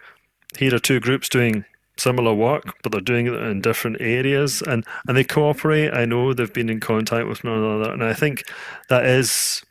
[0.56, 1.66] here are two groups doing
[1.98, 5.92] similar work, but they're doing it in different areas, and and they cooperate.
[5.92, 8.44] I know they've been in contact with one another, and I think
[8.88, 9.62] that is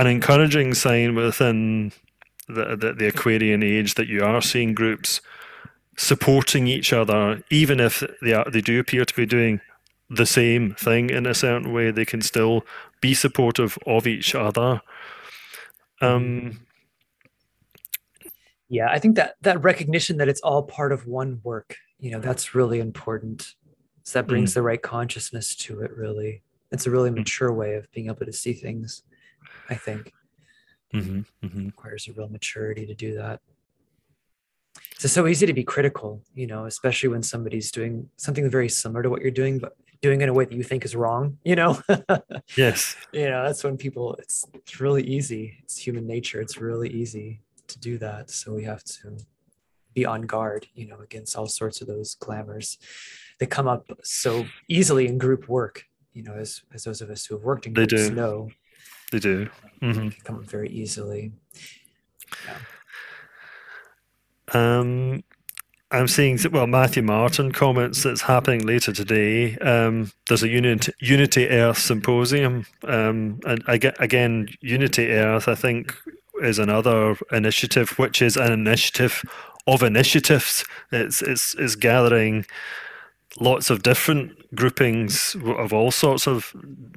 [0.00, 1.92] an encouraging sign within
[2.48, 5.20] the, the, the Aquarian age that you are seeing groups
[5.96, 9.60] supporting each other, even if they are, they do appear to be doing
[10.08, 12.64] the same thing in a certain way, they can still
[13.02, 14.80] be supportive of each other.
[16.00, 16.60] Um,
[18.70, 22.20] yeah, I think that that recognition that it's all part of one work, you know,
[22.20, 23.54] that's really important.
[24.04, 24.54] So that brings mm.
[24.54, 25.92] the right consciousness to it.
[25.92, 26.42] Really,
[26.72, 27.16] it's a really mm.
[27.16, 29.02] mature way of being able to see things.
[29.70, 30.12] I think.
[30.92, 31.66] Mm-hmm, mm-hmm.
[31.66, 33.40] requires a real maturity to do that.
[35.02, 39.02] It's so easy to be critical, you know, especially when somebody's doing something very similar
[39.04, 41.38] to what you're doing, but doing it in a way that you think is wrong,
[41.44, 41.80] you know?
[42.56, 42.96] yes.
[43.12, 45.58] You know, that's when people, it's, it's really easy.
[45.62, 46.40] It's human nature.
[46.40, 48.30] It's really easy to do that.
[48.30, 49.16] So we have to
[49.94, 52.78] be on guard, you know, against all sorts of those glamours
[53.38, 57.26] that come up so easily in group work, you know, as, as those of us
[57.26, 58.48] who have worked in groups know.
[59.10, 59.48] They do.
[59.82, 60.08] Mm-hmm.
[60.08, 61.32] They come up very easily.
[62.46, 62.56] Yeah.
[64.52, 65.22] Um,
[65.92, 69.56] I'm seeing well Matthew Martin comments that's happening later today.
[69.58, 75.96] Um, there's a Unity, Unity Earth symposium, um, and again Unity Earth I think
[76.42, 79.22] is another initiative, which is an initiative
[79.66, 80.64] of initiatives.
[80.92, 82.46] It's it's it's gathering
[83.38, 86.52] lots of different groupings of all sorts of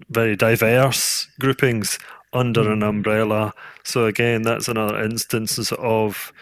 [0.10, 2.00] very diverse groupings
[2.32, 2.90] under an mm-hmm.
[2.90, 3.54] umbrella.
[3.84, 6.34] So again, that's another instance of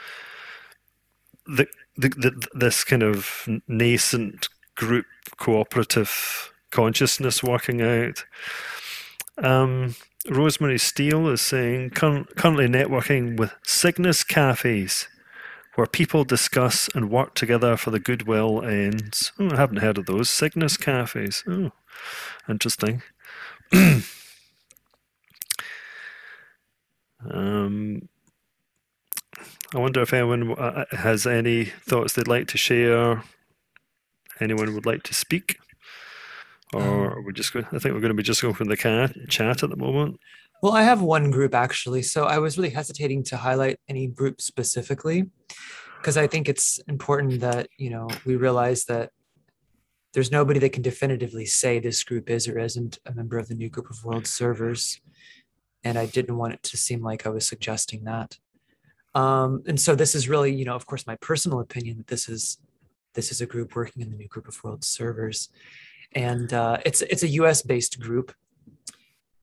[1.46, 1.68] the,
[1.98, 5.06] the, the this kind of nascent group
[5.38, 8.24] cooperative consciousness working out.
[9.38, 9.96] Um,
[10.30, 15.08] Rosemary Steele is saying currently networking with Cygnus cafes
[15.76, 19.32] where people discuss and work together for the goodwill ends.
[19.40, 20.30] Oh, I haven't heard of those.
[20.30, 21.44] Cygnus cafes.
[21.48, 21.72] Oh,
[22.50, 23.02] interesting.
[27.30, 28.10] um,
[29.74, 33.24] I wonder if anyone uh, uh, has any thoughts they'd like to share.
[34.42, 35.58] Anyone would like to speak?
[36.74, 38.78] Or um, we're just going, I think we're going to be just going from the
[38.78, 40.20] cat, chat at the moment.
[40.62, 42.04] Well, I have one group actually.
[42.04, 45.26] So I was really hesitating to highlight any group specifically
[45.98, 49.12] because I think it's important that, you know, we realize that
[50.14, 53.56] there's nobody that can definitively say this group is or isn't a member of the
[53.56, 55.00] new group of world servers.
[55.84, 58.38] And I didn't want it to seem like I was suggesting that.
[59.16, 62.30] Um, and so this is really, you know, of course, my personal opinion that this
[62.30, 62.58] is
[63.14, 65.50] this is a group working in the new group of world servers,
[66.14, 67.62] and uh, it's it's a U.S.
[67.62, 68.34] based group.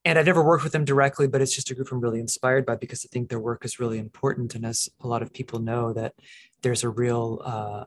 [0.09, 2.65] And I've never worked with them directly, but it's just a group I'm really inspired
[2.65, 4.55] by because I think their work is really important.
[4.55, 6.15] And as a lot of people know, that
[6.63, 7.85] there's a real, uh,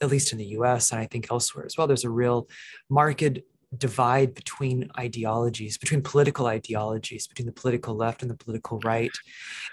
[0.00, 0.92] at least in the U.S.
[0.92, 2.46] and I think elsewhere as well, there's a real
[2.88, 3.44] market
[3.76, 9.10] divide between ideologies, between political ideologies, between the political left and the political right.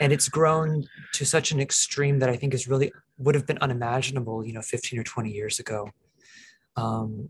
[0.01, 3.59] And it's grown to such an extreme that I think is really would have been
[3.59, 5.91] unimaginable, you know, 15 or 20 years ago.
[6.75, 7.29] Um,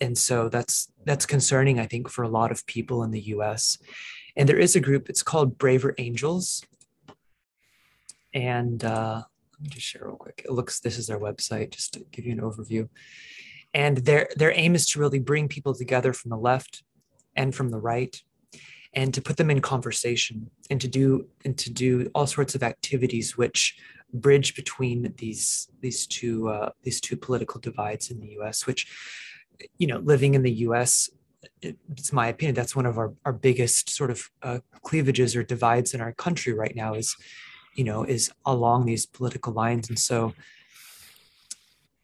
[0.00, 3.78] and so that's that's concerning, I think, for a lot of people in the US.
[4.36, 6.64] And there is a group, it's called Braver Angels.
[8.32, 9.22] And uh,
[9.54, 10.42] let me just share real quick.
[10.44, 12.88] It looks, this is their website, just to give you an overview
[13.74, 16.82] and their their aim is to really bring people together from the left
[17.36, 18.22] and from the right
[18.94, 22.62] and to put them in conversation and to do and to do all sorts of
[22.62, 23.76] activities which
[24.12, 28.86] bridge between these these two uh, these two political divides in the US which
[29.78, 31.10] you know living in the US
[31.62, 35.94] it's my opinion that's one of our, our biggest sort of uh, cleavages or divides
[35.94, 37.16] in our country right now is
[37.74, 40.34] you know is along these political lines and so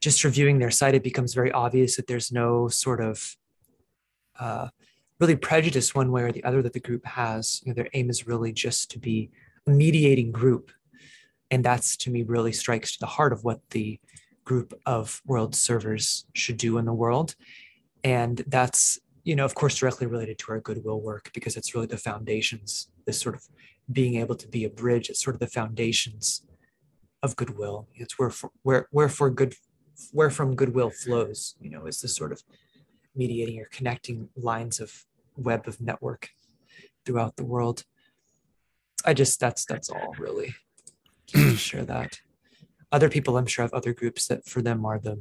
[0.04, 3.36] just reviewing their site, it becomes very obvious that there's no sort of
[4.38, 4.68] uh,
[5.18, 7.62] really prejudice one way or the other that the group has.
[7.64, 9.30] You know, their aim is really just to be
[9.66, 10.70] a mediating group.
[11.50, 13.98] And that's to me really strikes to the heart of what the
[14.44, 17.34] group of world servers should do in the world.
[18.02, 21.86] And that's, you know, of course, directly related to our goodwill work because it's really
[21.86, 23.42] the foundations, this sort of
[23.90, 26.42] being able to be a bridge, it's sort of the foundations
[27.22, 27.88] of goodwill.
[27.94, 29.54] It's where for, where where for good
[30.12, 32.42] where from goodwill flows you know is this sort of
[33.14, 35.04] mediating or connecting lines of
[35.36, 36.30] web of network
[37.04, 37.84] throughout the world
[39.04, 40.54] i just that's that's all really
[41.54, 42.20] share that
[42.94, 45.14] other people i'm sure have other groups that for them are the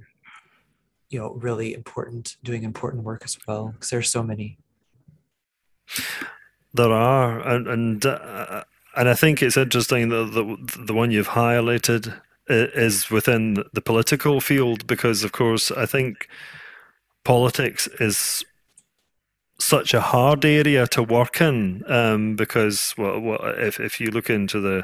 [1.10, 4.58] you know really important doing important work as well because there's so many.
[6.74, 8.64] There are and and uh,
[8.96, 10.44] and i think it's interesting that the
[10.88, 16.28] the one you've highlighted is within the political field because, of course, I think
[17.24, 18.44] politics is
[19.60, 24.30] such a hard area to work in um, because well, well, if if you look
[24.30, 24.84] into the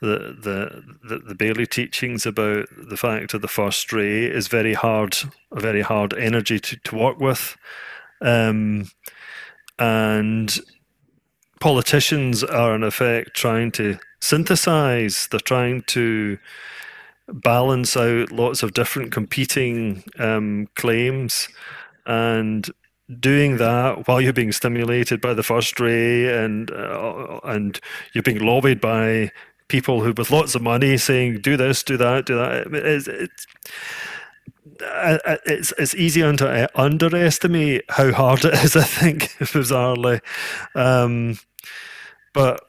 [0.00, 5.16] the, the the Bailey teachings about the fact of the first ray is very hard,
[5.52, 7.56] a very hard energy to, to work with,
[8.20, 8.90] um,
[9.78, 10.58] and
[11.60, 15.28] politicians are in effect trying to synthesize.
[15.30, 16.38] They're trying to
[17.28, 21.48] balance out lots of different competing um, claims
[22.04, 22.68] and
[23.20, 27.80] doing that while you're being stimulated by the first ray and uh, and
[28.12, 29.30] you're being lobbied by
[29.68, 33.46] people who with lots of money saying do this do that do that it's it's,
[35.46, 40.20] it's, it's easy to underestimate how hard it is i think bizarrely
[40.74, 41.38] um,
[42.32, 42.60] but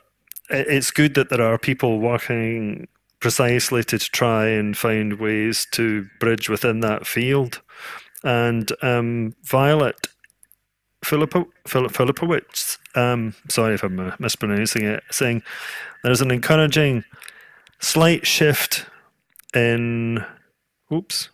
[0.50, 2.88] it's good that there are people working
[3.20, 7.62] precisely to try and find ways to bridge within that field.
[8.24, 10.08] And um, Violet
[11.04, 15.44] Filipowicz, um, sorry if I'm mispronouncing it, saying
[16.04, 17.04] there's an encouraging
[17.80, 18.86] slight shift
[19.54, 20.26] in
[20.92, 21.30] oops,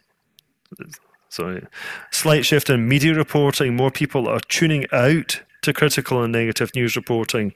[1.29, 1.65] sorry,
[2.11, 3.75] slight shift in media reporting.
[3.75, 7.53] More people are tuning out to critical and negative news reporting,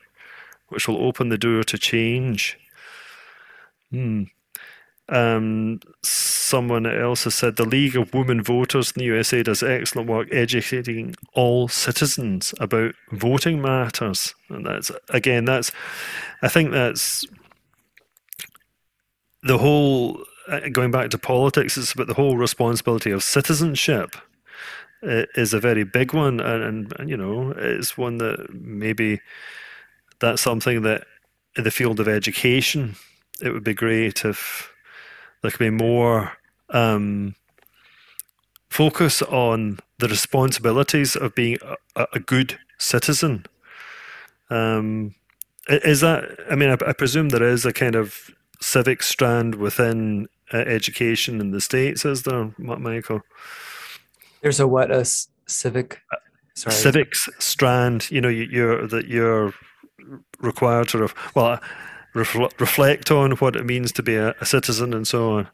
[0.70, 2.58] which will open the door to change.
[3.92, 4.24] Hmm.
[5.10, 10.10] Um, someone else has said the League of Women Voters in the USA does excellent
[10.10, 15.72] work educating all citizens about voting matters, and that's again, that's
[16.42, 17.26] I think that's
[19.44, 21.78] the whole uh, going back to politics.
[21.78, 24.16] It's about the whole responsibility of citizenship
[25.02, 29.22] is a very big one, and, and you know, it's one that maybe
[30.20, 31.06] that's something that
[31.56, 32.96] in the field of education,
[33.42, 34.72] it would be great if
[35.48, 36.34] there could be more
[36.72, 37.34] um,
[38.70, 41.58] focus on the responsibilities of being
[41.96, 43.46] a, a good citizen.
[44.50, 45.16] Um,
[45.70, 46.38] is that?
[46.52, 48.30] I mean, I, I, presume there is a kind of
[48.60, 53.22] civic strand within uh, education in the states, is there, Michael?
[54.42, 55.06] There's a what a
[55.46, 56.02] civic.
[56.56, 56.76] Sorry.
[56.76, 58.12] Civics strand.
[58.12, 59.54] You know, you, are that you're
[60.40, 60.98] required to.
[60.98, 61.14] Ref,
[62.18, 65.48] well, reflect on what it means to be a, a citizen and so on.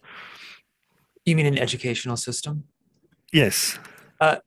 [1.25, 2.65] You mean an educational system?
[3.31, 3.79] Yes.
[4.19, 4.37] Uh,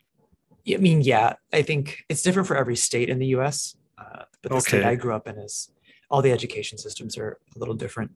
[0.69, 3.77] I mean, yeah, I think it's different for every state in the U.S.
[3.99, 4.69] Uh, but the okay.
[4.69, 5.71] state I grew up in is
[6.11, 8.12] all the education systems are a little different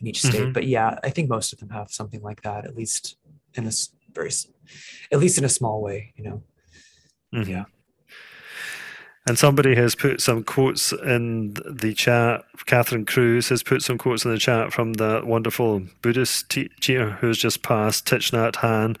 [0.00, 0.34] in each state.
[0.34, 0.52] Mm-hmm.
[0.52, 3.16] But yeah, I think most of them have something like that, at least
[3.54, 3.72] in a
[4.12, 4.30] very,
[5.12, 6.12] at least in a small way.
[6.16, 6.42] You know.
[7.34, 7.50] Mm-hmm.
[7.50, 7.64] Yeah.
[9.26, 12.44] And somebody has put some quotes in the chat.
[12.66, 17.38] Catherine Cruz has put some quotes in the chat from the wonderful Buddhist teacher who's
[17.38, 18.96] just passed, Thich Nhat Hanh.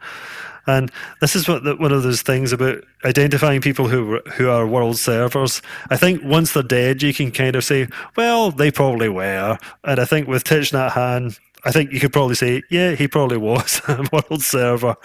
[0.66, 4.66] And this is what the, one of those things about identifying people who who are
[4.66, 5.60] world servers.
[5.90, 9.58] I think once they're dead, you can kind of say, well, they probably were.
[9.84, 13.08] And I think with Thich Nhat Hanh, I think you could probably say, yeah, he
[13.08, 14.96] probably was a world server.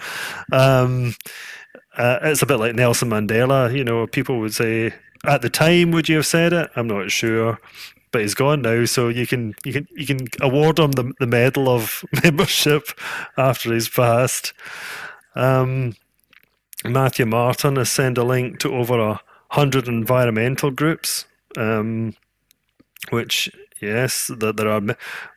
[0.52, 1.14] Um,
[1.96, 3.74] uh, it's a bit like Nelson Mandela.
[3.74, 4.94] You know, people would say,
[5.24, 6.70] at the time, would you have said it?
[6.76, 7.58] I'm not sure,
[8.10, 11.26] but he's gone now, so you can you can you can award him the the
[11.26, 12.88] medal of membership
[13.36, 14.52] after he's passed.
[15.34, 15.94] Um,
[16.84, 22.14] Matthew Martin has sent a link to over a hundred environmental groups, um,
[23.10, 23.50] which
[23.80, 24.82] yes, that there are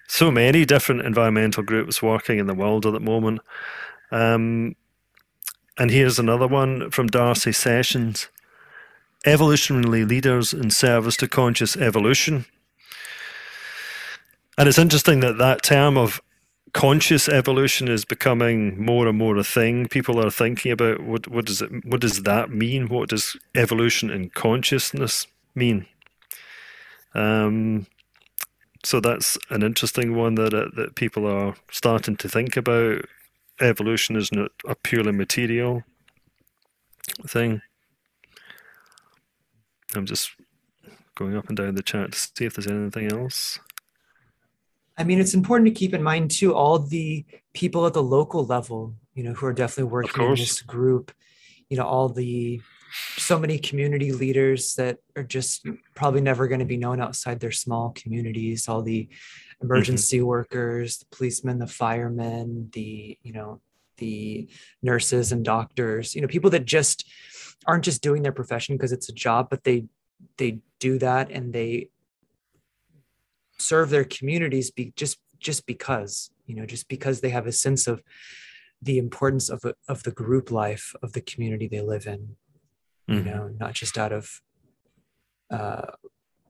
[0.07, 3.41] so many different environmental groups working in the world at the moment.
[4.11, 4.75] Um,
[5.77, 8.29] and here's another one from Darcy Sessions
[9.25, 12.45] evolutionary leaders in service to conscious evolution.
[14.57, 16.21] And it's interesting that that term of
[16.73, 19.87] conscious evolution is becoming more and more a thing.
[19.87, 22.87] People are thinking about what what does it what does that mean?
[22.87, 25.85] What does evolution in consciousness mean?
[27.15, 27.87] Um,
[28.83, 33.05] so that's an interesting one that uh, that people are starting to think about.
[33.61, 35.83] Evolution is not a purely material
[37.27, 37.61] thing.
[39.95, 40.31] I'm just
[41.15, 43.59] going up and down the chat to see if there's anything else.
[44.97, 48.45] I mean, it's important to keep in mind too all the people at the local
[48.45, 51.11] level, you know, who are definitely working in this group.
[51.69, 52.61] You know, all the
[53.17, 55.65] so many community leaders that are just
[55.95, 58.67] probably never going to be known outside their small communities.
[58.67, 59.09] All the
[59.61, 60.27] emergency mm-hmm.
[60.27, 63.61] workers, the policemen, the firemen, the you know,
[63.97, 64.47] the
[64.83, 66.13] nurses and doctors.
[66.13, 67.07] You know, people that just
[67.65, 69.85] aren't just doing their profession because it's a job, but they
[70.37, 71.89] they do that and they
[73.57, 77.87] serve their communities be just just because you know just because they have a sense
[77.87, 78.01] of
[78.81, 82.35] the importance of of the group life of the community they live in
[83.09, 83.13] mm-hmm.
[83.13, 84.41] you know not just out of
[85.51, 85.91] uh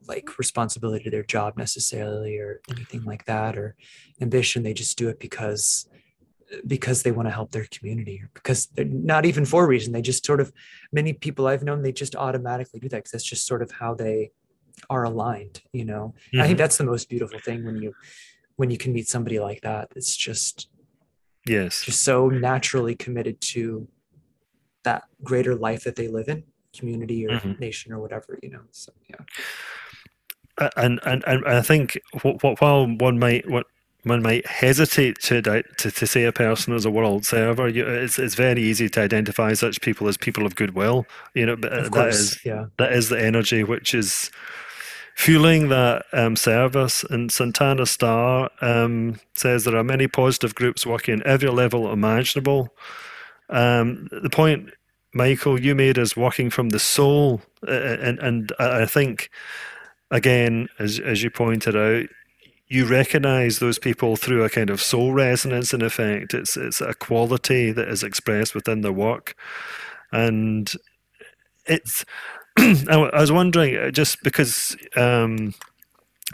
[0.07, 3.75] like responsibility to their job necessarily or anything like that or
[4.21, 5.87] ambition they just do it because
[6.65, 9.93] because they want to help their community or because they're not even for a reason
[9.93, 10.51] they just sort of
[10.91, 13.93] many people i've known they just automatically do that because that's just sort of how
[13.93, 14.31] they
[14.89, 16.39] are aligned you know mm-hmm.
[16.39, 16.63] i think mm-hmm.
[16.63, 17.93] that's the most beautiful thing when you
[18.55, 20.69] when you can meet somebody like that it's just
[21.47, 23.87] yes just so naturally committed to
[24.83, 26.43] that greater life that they live in
[26.75, 27.59] community or mm-hmm.
[27.59, 33.17] nation or whatever you know so yeah and and, and i think what while one
[33.17, 33.65] might what
[34.03, 37.67] one might hesitate to, to, to say a person is a world server.
[37.67, 41.05] It's, it's very easy to identify such people as people of goodwill.
[41.33, 42.65] You know, but uh, that is yeah.
[42.77, 44.29] that is the energy which is
[45.15, 47.05] fueling that um, service.
[47.05, 52.69] And Santana Star um, says there are many positive groups working at every level imaginable.
[53.49, 54.69] Um, the point,
[55.13, 59.29] Michael, you made is working from the soul, uh, and and I think
[60.11, 62.09] again, as as you pointed out
[62.73, 66.33] you recognize those people through a kind of soul resonance in effect.
[66.33, 69.35] It's it's a quality that is expressed within the work.
[70.11, 70.71] And
[71.67, 72.03] it's
[72.57, 75.53] I was wondering uh, just because um,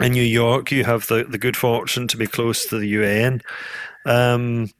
[0.00, 3.42] in New York you have the, the good fortune to be close to the UN
[4.06, 4.70] um,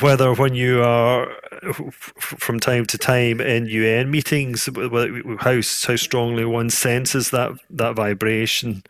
[0.00, 1.28] whether when you are
[2.18, 4.68] from time to time in UN meetings,
[5.40, 8.82] how how strongly one senses that that vibration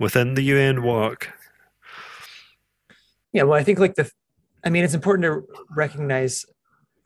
[0.00, 1.32] within the UN work.
[3.32, 4.10] Yeah, well, I think like the,
[4.64, 5.46] I mean, it's important to
[5.76, 6.44] recognize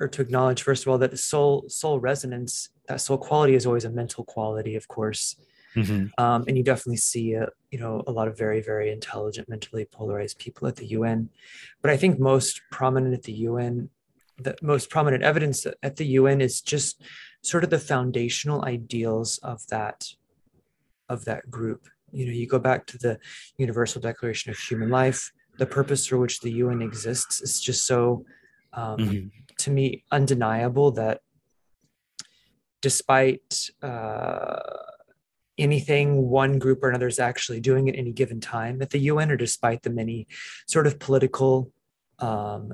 [0.00, 3.66] or to acknowledge first of all that the soul soul resonance, that soul quality is
[3.66, 5.36] always a mental quality, of course.
[5.76, 6.22] Mm-hmm.
[6.22, 9.84] Um, and you definitely see, a, you know, a lot of very, very intelligent, mentally
[9.84, 11.30] polarized people at the UN.
[11.82, 13.90] But I think most prominent at the UN,
[14.38, 17.02] the most prominent evidence at the UN is just
[17.42, 20.10] sort of the foundational ideals of that,
[21.08, 21.88] of that group.
[22.14, 23.18] You know, you go back to the
[23.58, 25.32] Universal Declaration of Human Life.
[25.58, 28.24] The purpose for which the UN exists is just so,
[28.72, 29.26] um, mm-hmm.
[29.58, 31.20] to me, undeniable that
[32.80, 34.58] despite uh,
[35.56, 39.30] anything one group or another is actually doing at any given time at the UN,
[39.30, 40.26] or despite the many
[40.66, 41.70] sort of political
[42.18, 42.72] um,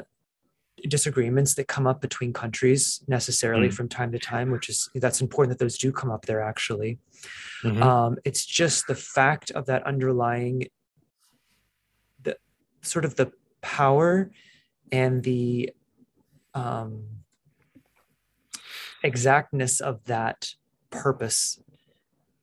[0.89, 3.73] disagreements that come up between countries necessarily mm.
[3.73, 6.99] from time to time, which is that's important that those do come up there actually.
[7.63, 7.83] Mm-hmm.
[7.83, 10.69] Um, it's just the fact of that underlying
[12.23, 12.37] the
[12.83, 14.31] sort of the power
[14.93, 15.71] and the
[16.55, 17.05] um,
[19.03, 20.55] exactness of that
[20.91, 21.61] purpose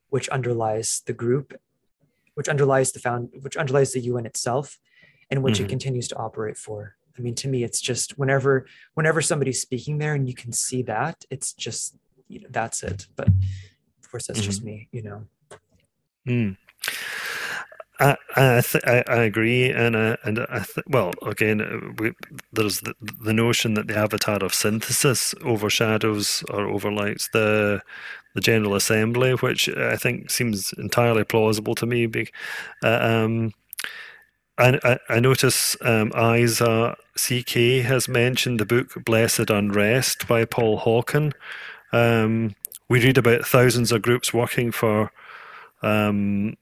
[0.09, 1.53] which underlies the group,
[2.35, 4.79] which underlies the found, which underlies the UN itself,
[5.29, 5.65] and which mm-hmm.
[5.65, 6.95] it continues to operate for.
[7.17, 10.83] I mean, to me, it's just whenever whenever somebody's speaking there and you can see
[10.83, 11.95] that, it's just
[12.27, 13.07] you know that's it.
[13.15, 14.49] But of course, that's mm-hmm.
[14.49, 15.25] just me, you know.
[16.27, 16.57] Mm.
[17.99, 22.13] I I, th- I, I agree, and I, and I th- well again, uh, we,
[22.53, 27.81] there's the, the notion that the avatar of synthesis overshadows or overlights the
[28.35, 32.07] the General Assembly, which I think seems entirely plausible to me.
[32.83, 33.53] Uh, um,
[34.57, 41.33] I, I, notice um, Isa CK has mentioned the book Blessed Unrest by Paul Hawken.
[41.91, 42.55] Um,
[42.89, 45.11] we read about thousands of groups working for
[45.83, 46.57] um,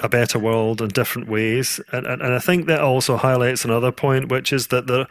[0.00, 1.80] a better world in different ways.
[1.92, 5.06] And, and, and I think that also highlights another point, which is that the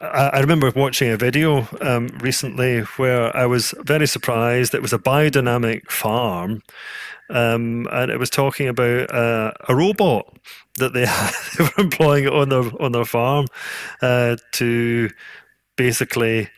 [0.00, 4.72] I, remember watching a video um, recently where I was very surprised.
[4.72, 6.62] It was a biodynamic farm,
[7.30, 10.36] um, and it was talking about uh, a robot
[10.78, 13.46] that they, had, they were employing on their on their farm
[14.00, 15.10] uh, to
[15.76, 16.48] basically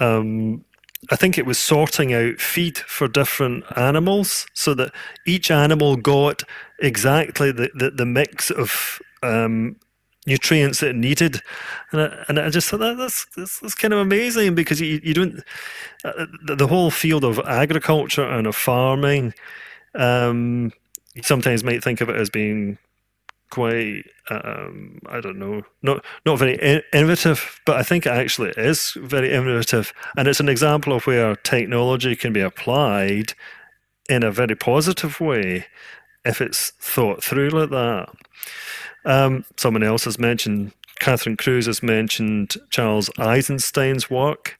[0.00, 0.64] um,
[1.10, 4.92] I think it was sorting out feed for different animals so that
[5.26, 6.44] each animal got
[6.78, 9.76] exactly the, the, the mix of um,
[10.26, 11.40] nutrients that it needed.
[11.90, 15.00] And I, and I just thought that, that's, that's, that's kind of amazing because you,
[15.02, 15.40] you don't,
[16.04, 19.34] uh, the, the, whole field of agriculture and of farming,
[19.96, 20.72] um,
[21.14, 22.78] you sometimes might think of it as being
[23.52, 26.56] quite um, I don't know not not very
[26.92, 29.92] innovative but I think it actually is very innovative.
[30.16, 33.34] And it's an example of where technology can be applied
[34.08, 35.66] in a very positive way
[36.24, 38.08] if it's thought through like that.
[39.04, 44.58] Um, someone else has mentioned Catherine Cruz has mentioned Charles Eisenstein's work.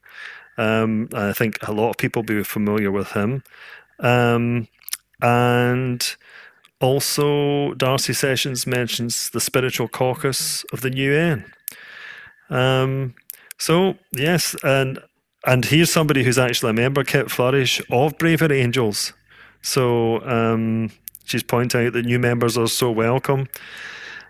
[0.58, 3.42] Um, I think a lot of people will be familiar with him.
[4.00, 4.68] Um,
[5.22, 6.16] and
[6.82, 11.44] also, Darcy Sessions mentions the spiritual caucus of the UN.
[12.50, 13.14] Um,
[13.56, 14.98] so yes, and
[15.46, 19.12] and here's somebody who's actually a member, Kit Flourish, of Braver Angels.
[19.62, 20.90] So um,
[21.24, 23.46] she's pointing out that new members are so welcome,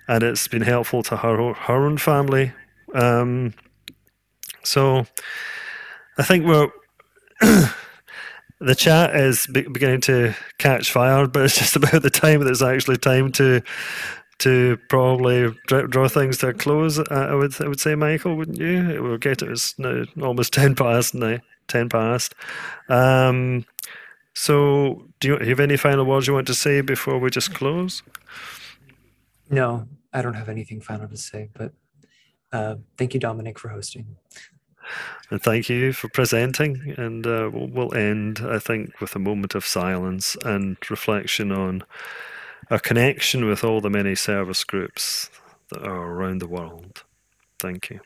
[0.06, 2.52] and it's been helpful to her her own family.
[2.94, 3.54] Um,
[4.62, 5.06] so
[6.18, 6.68] I think we're
[8.64, 12.62] the chat is beginning to catch fire, but it's just about the time that it's
[12.62, 13.62] actually time to
[14.38, 16.98] to probably draw things to a close.
[16.98, 19.00] I would I would say, Michael, wouldn't you?
[19.02, 19.50] We'll get it.
[19.50, 21.38] It's now almost ten past now.
[21.68, 22.34] Ten past.
[22.88, 23.64] Um,
[24.34, 28.02] so, do you have any final words you want to say before we just close?
[29.50, 31.72] No, I don't have anything final to say, but
[32.50, 34.16] uh, thank you, Dominic, for hosting.
[35.30, 36.94] And thank you for presenting.
[36.96, 41.84] And uh, we'll, end, I think, with a moment of silence and reflection on
[42.70, 45.30] a connection with all the many service groups
[45.70, 47.04] that are around the world.
[47.58, 48.00] Thank you.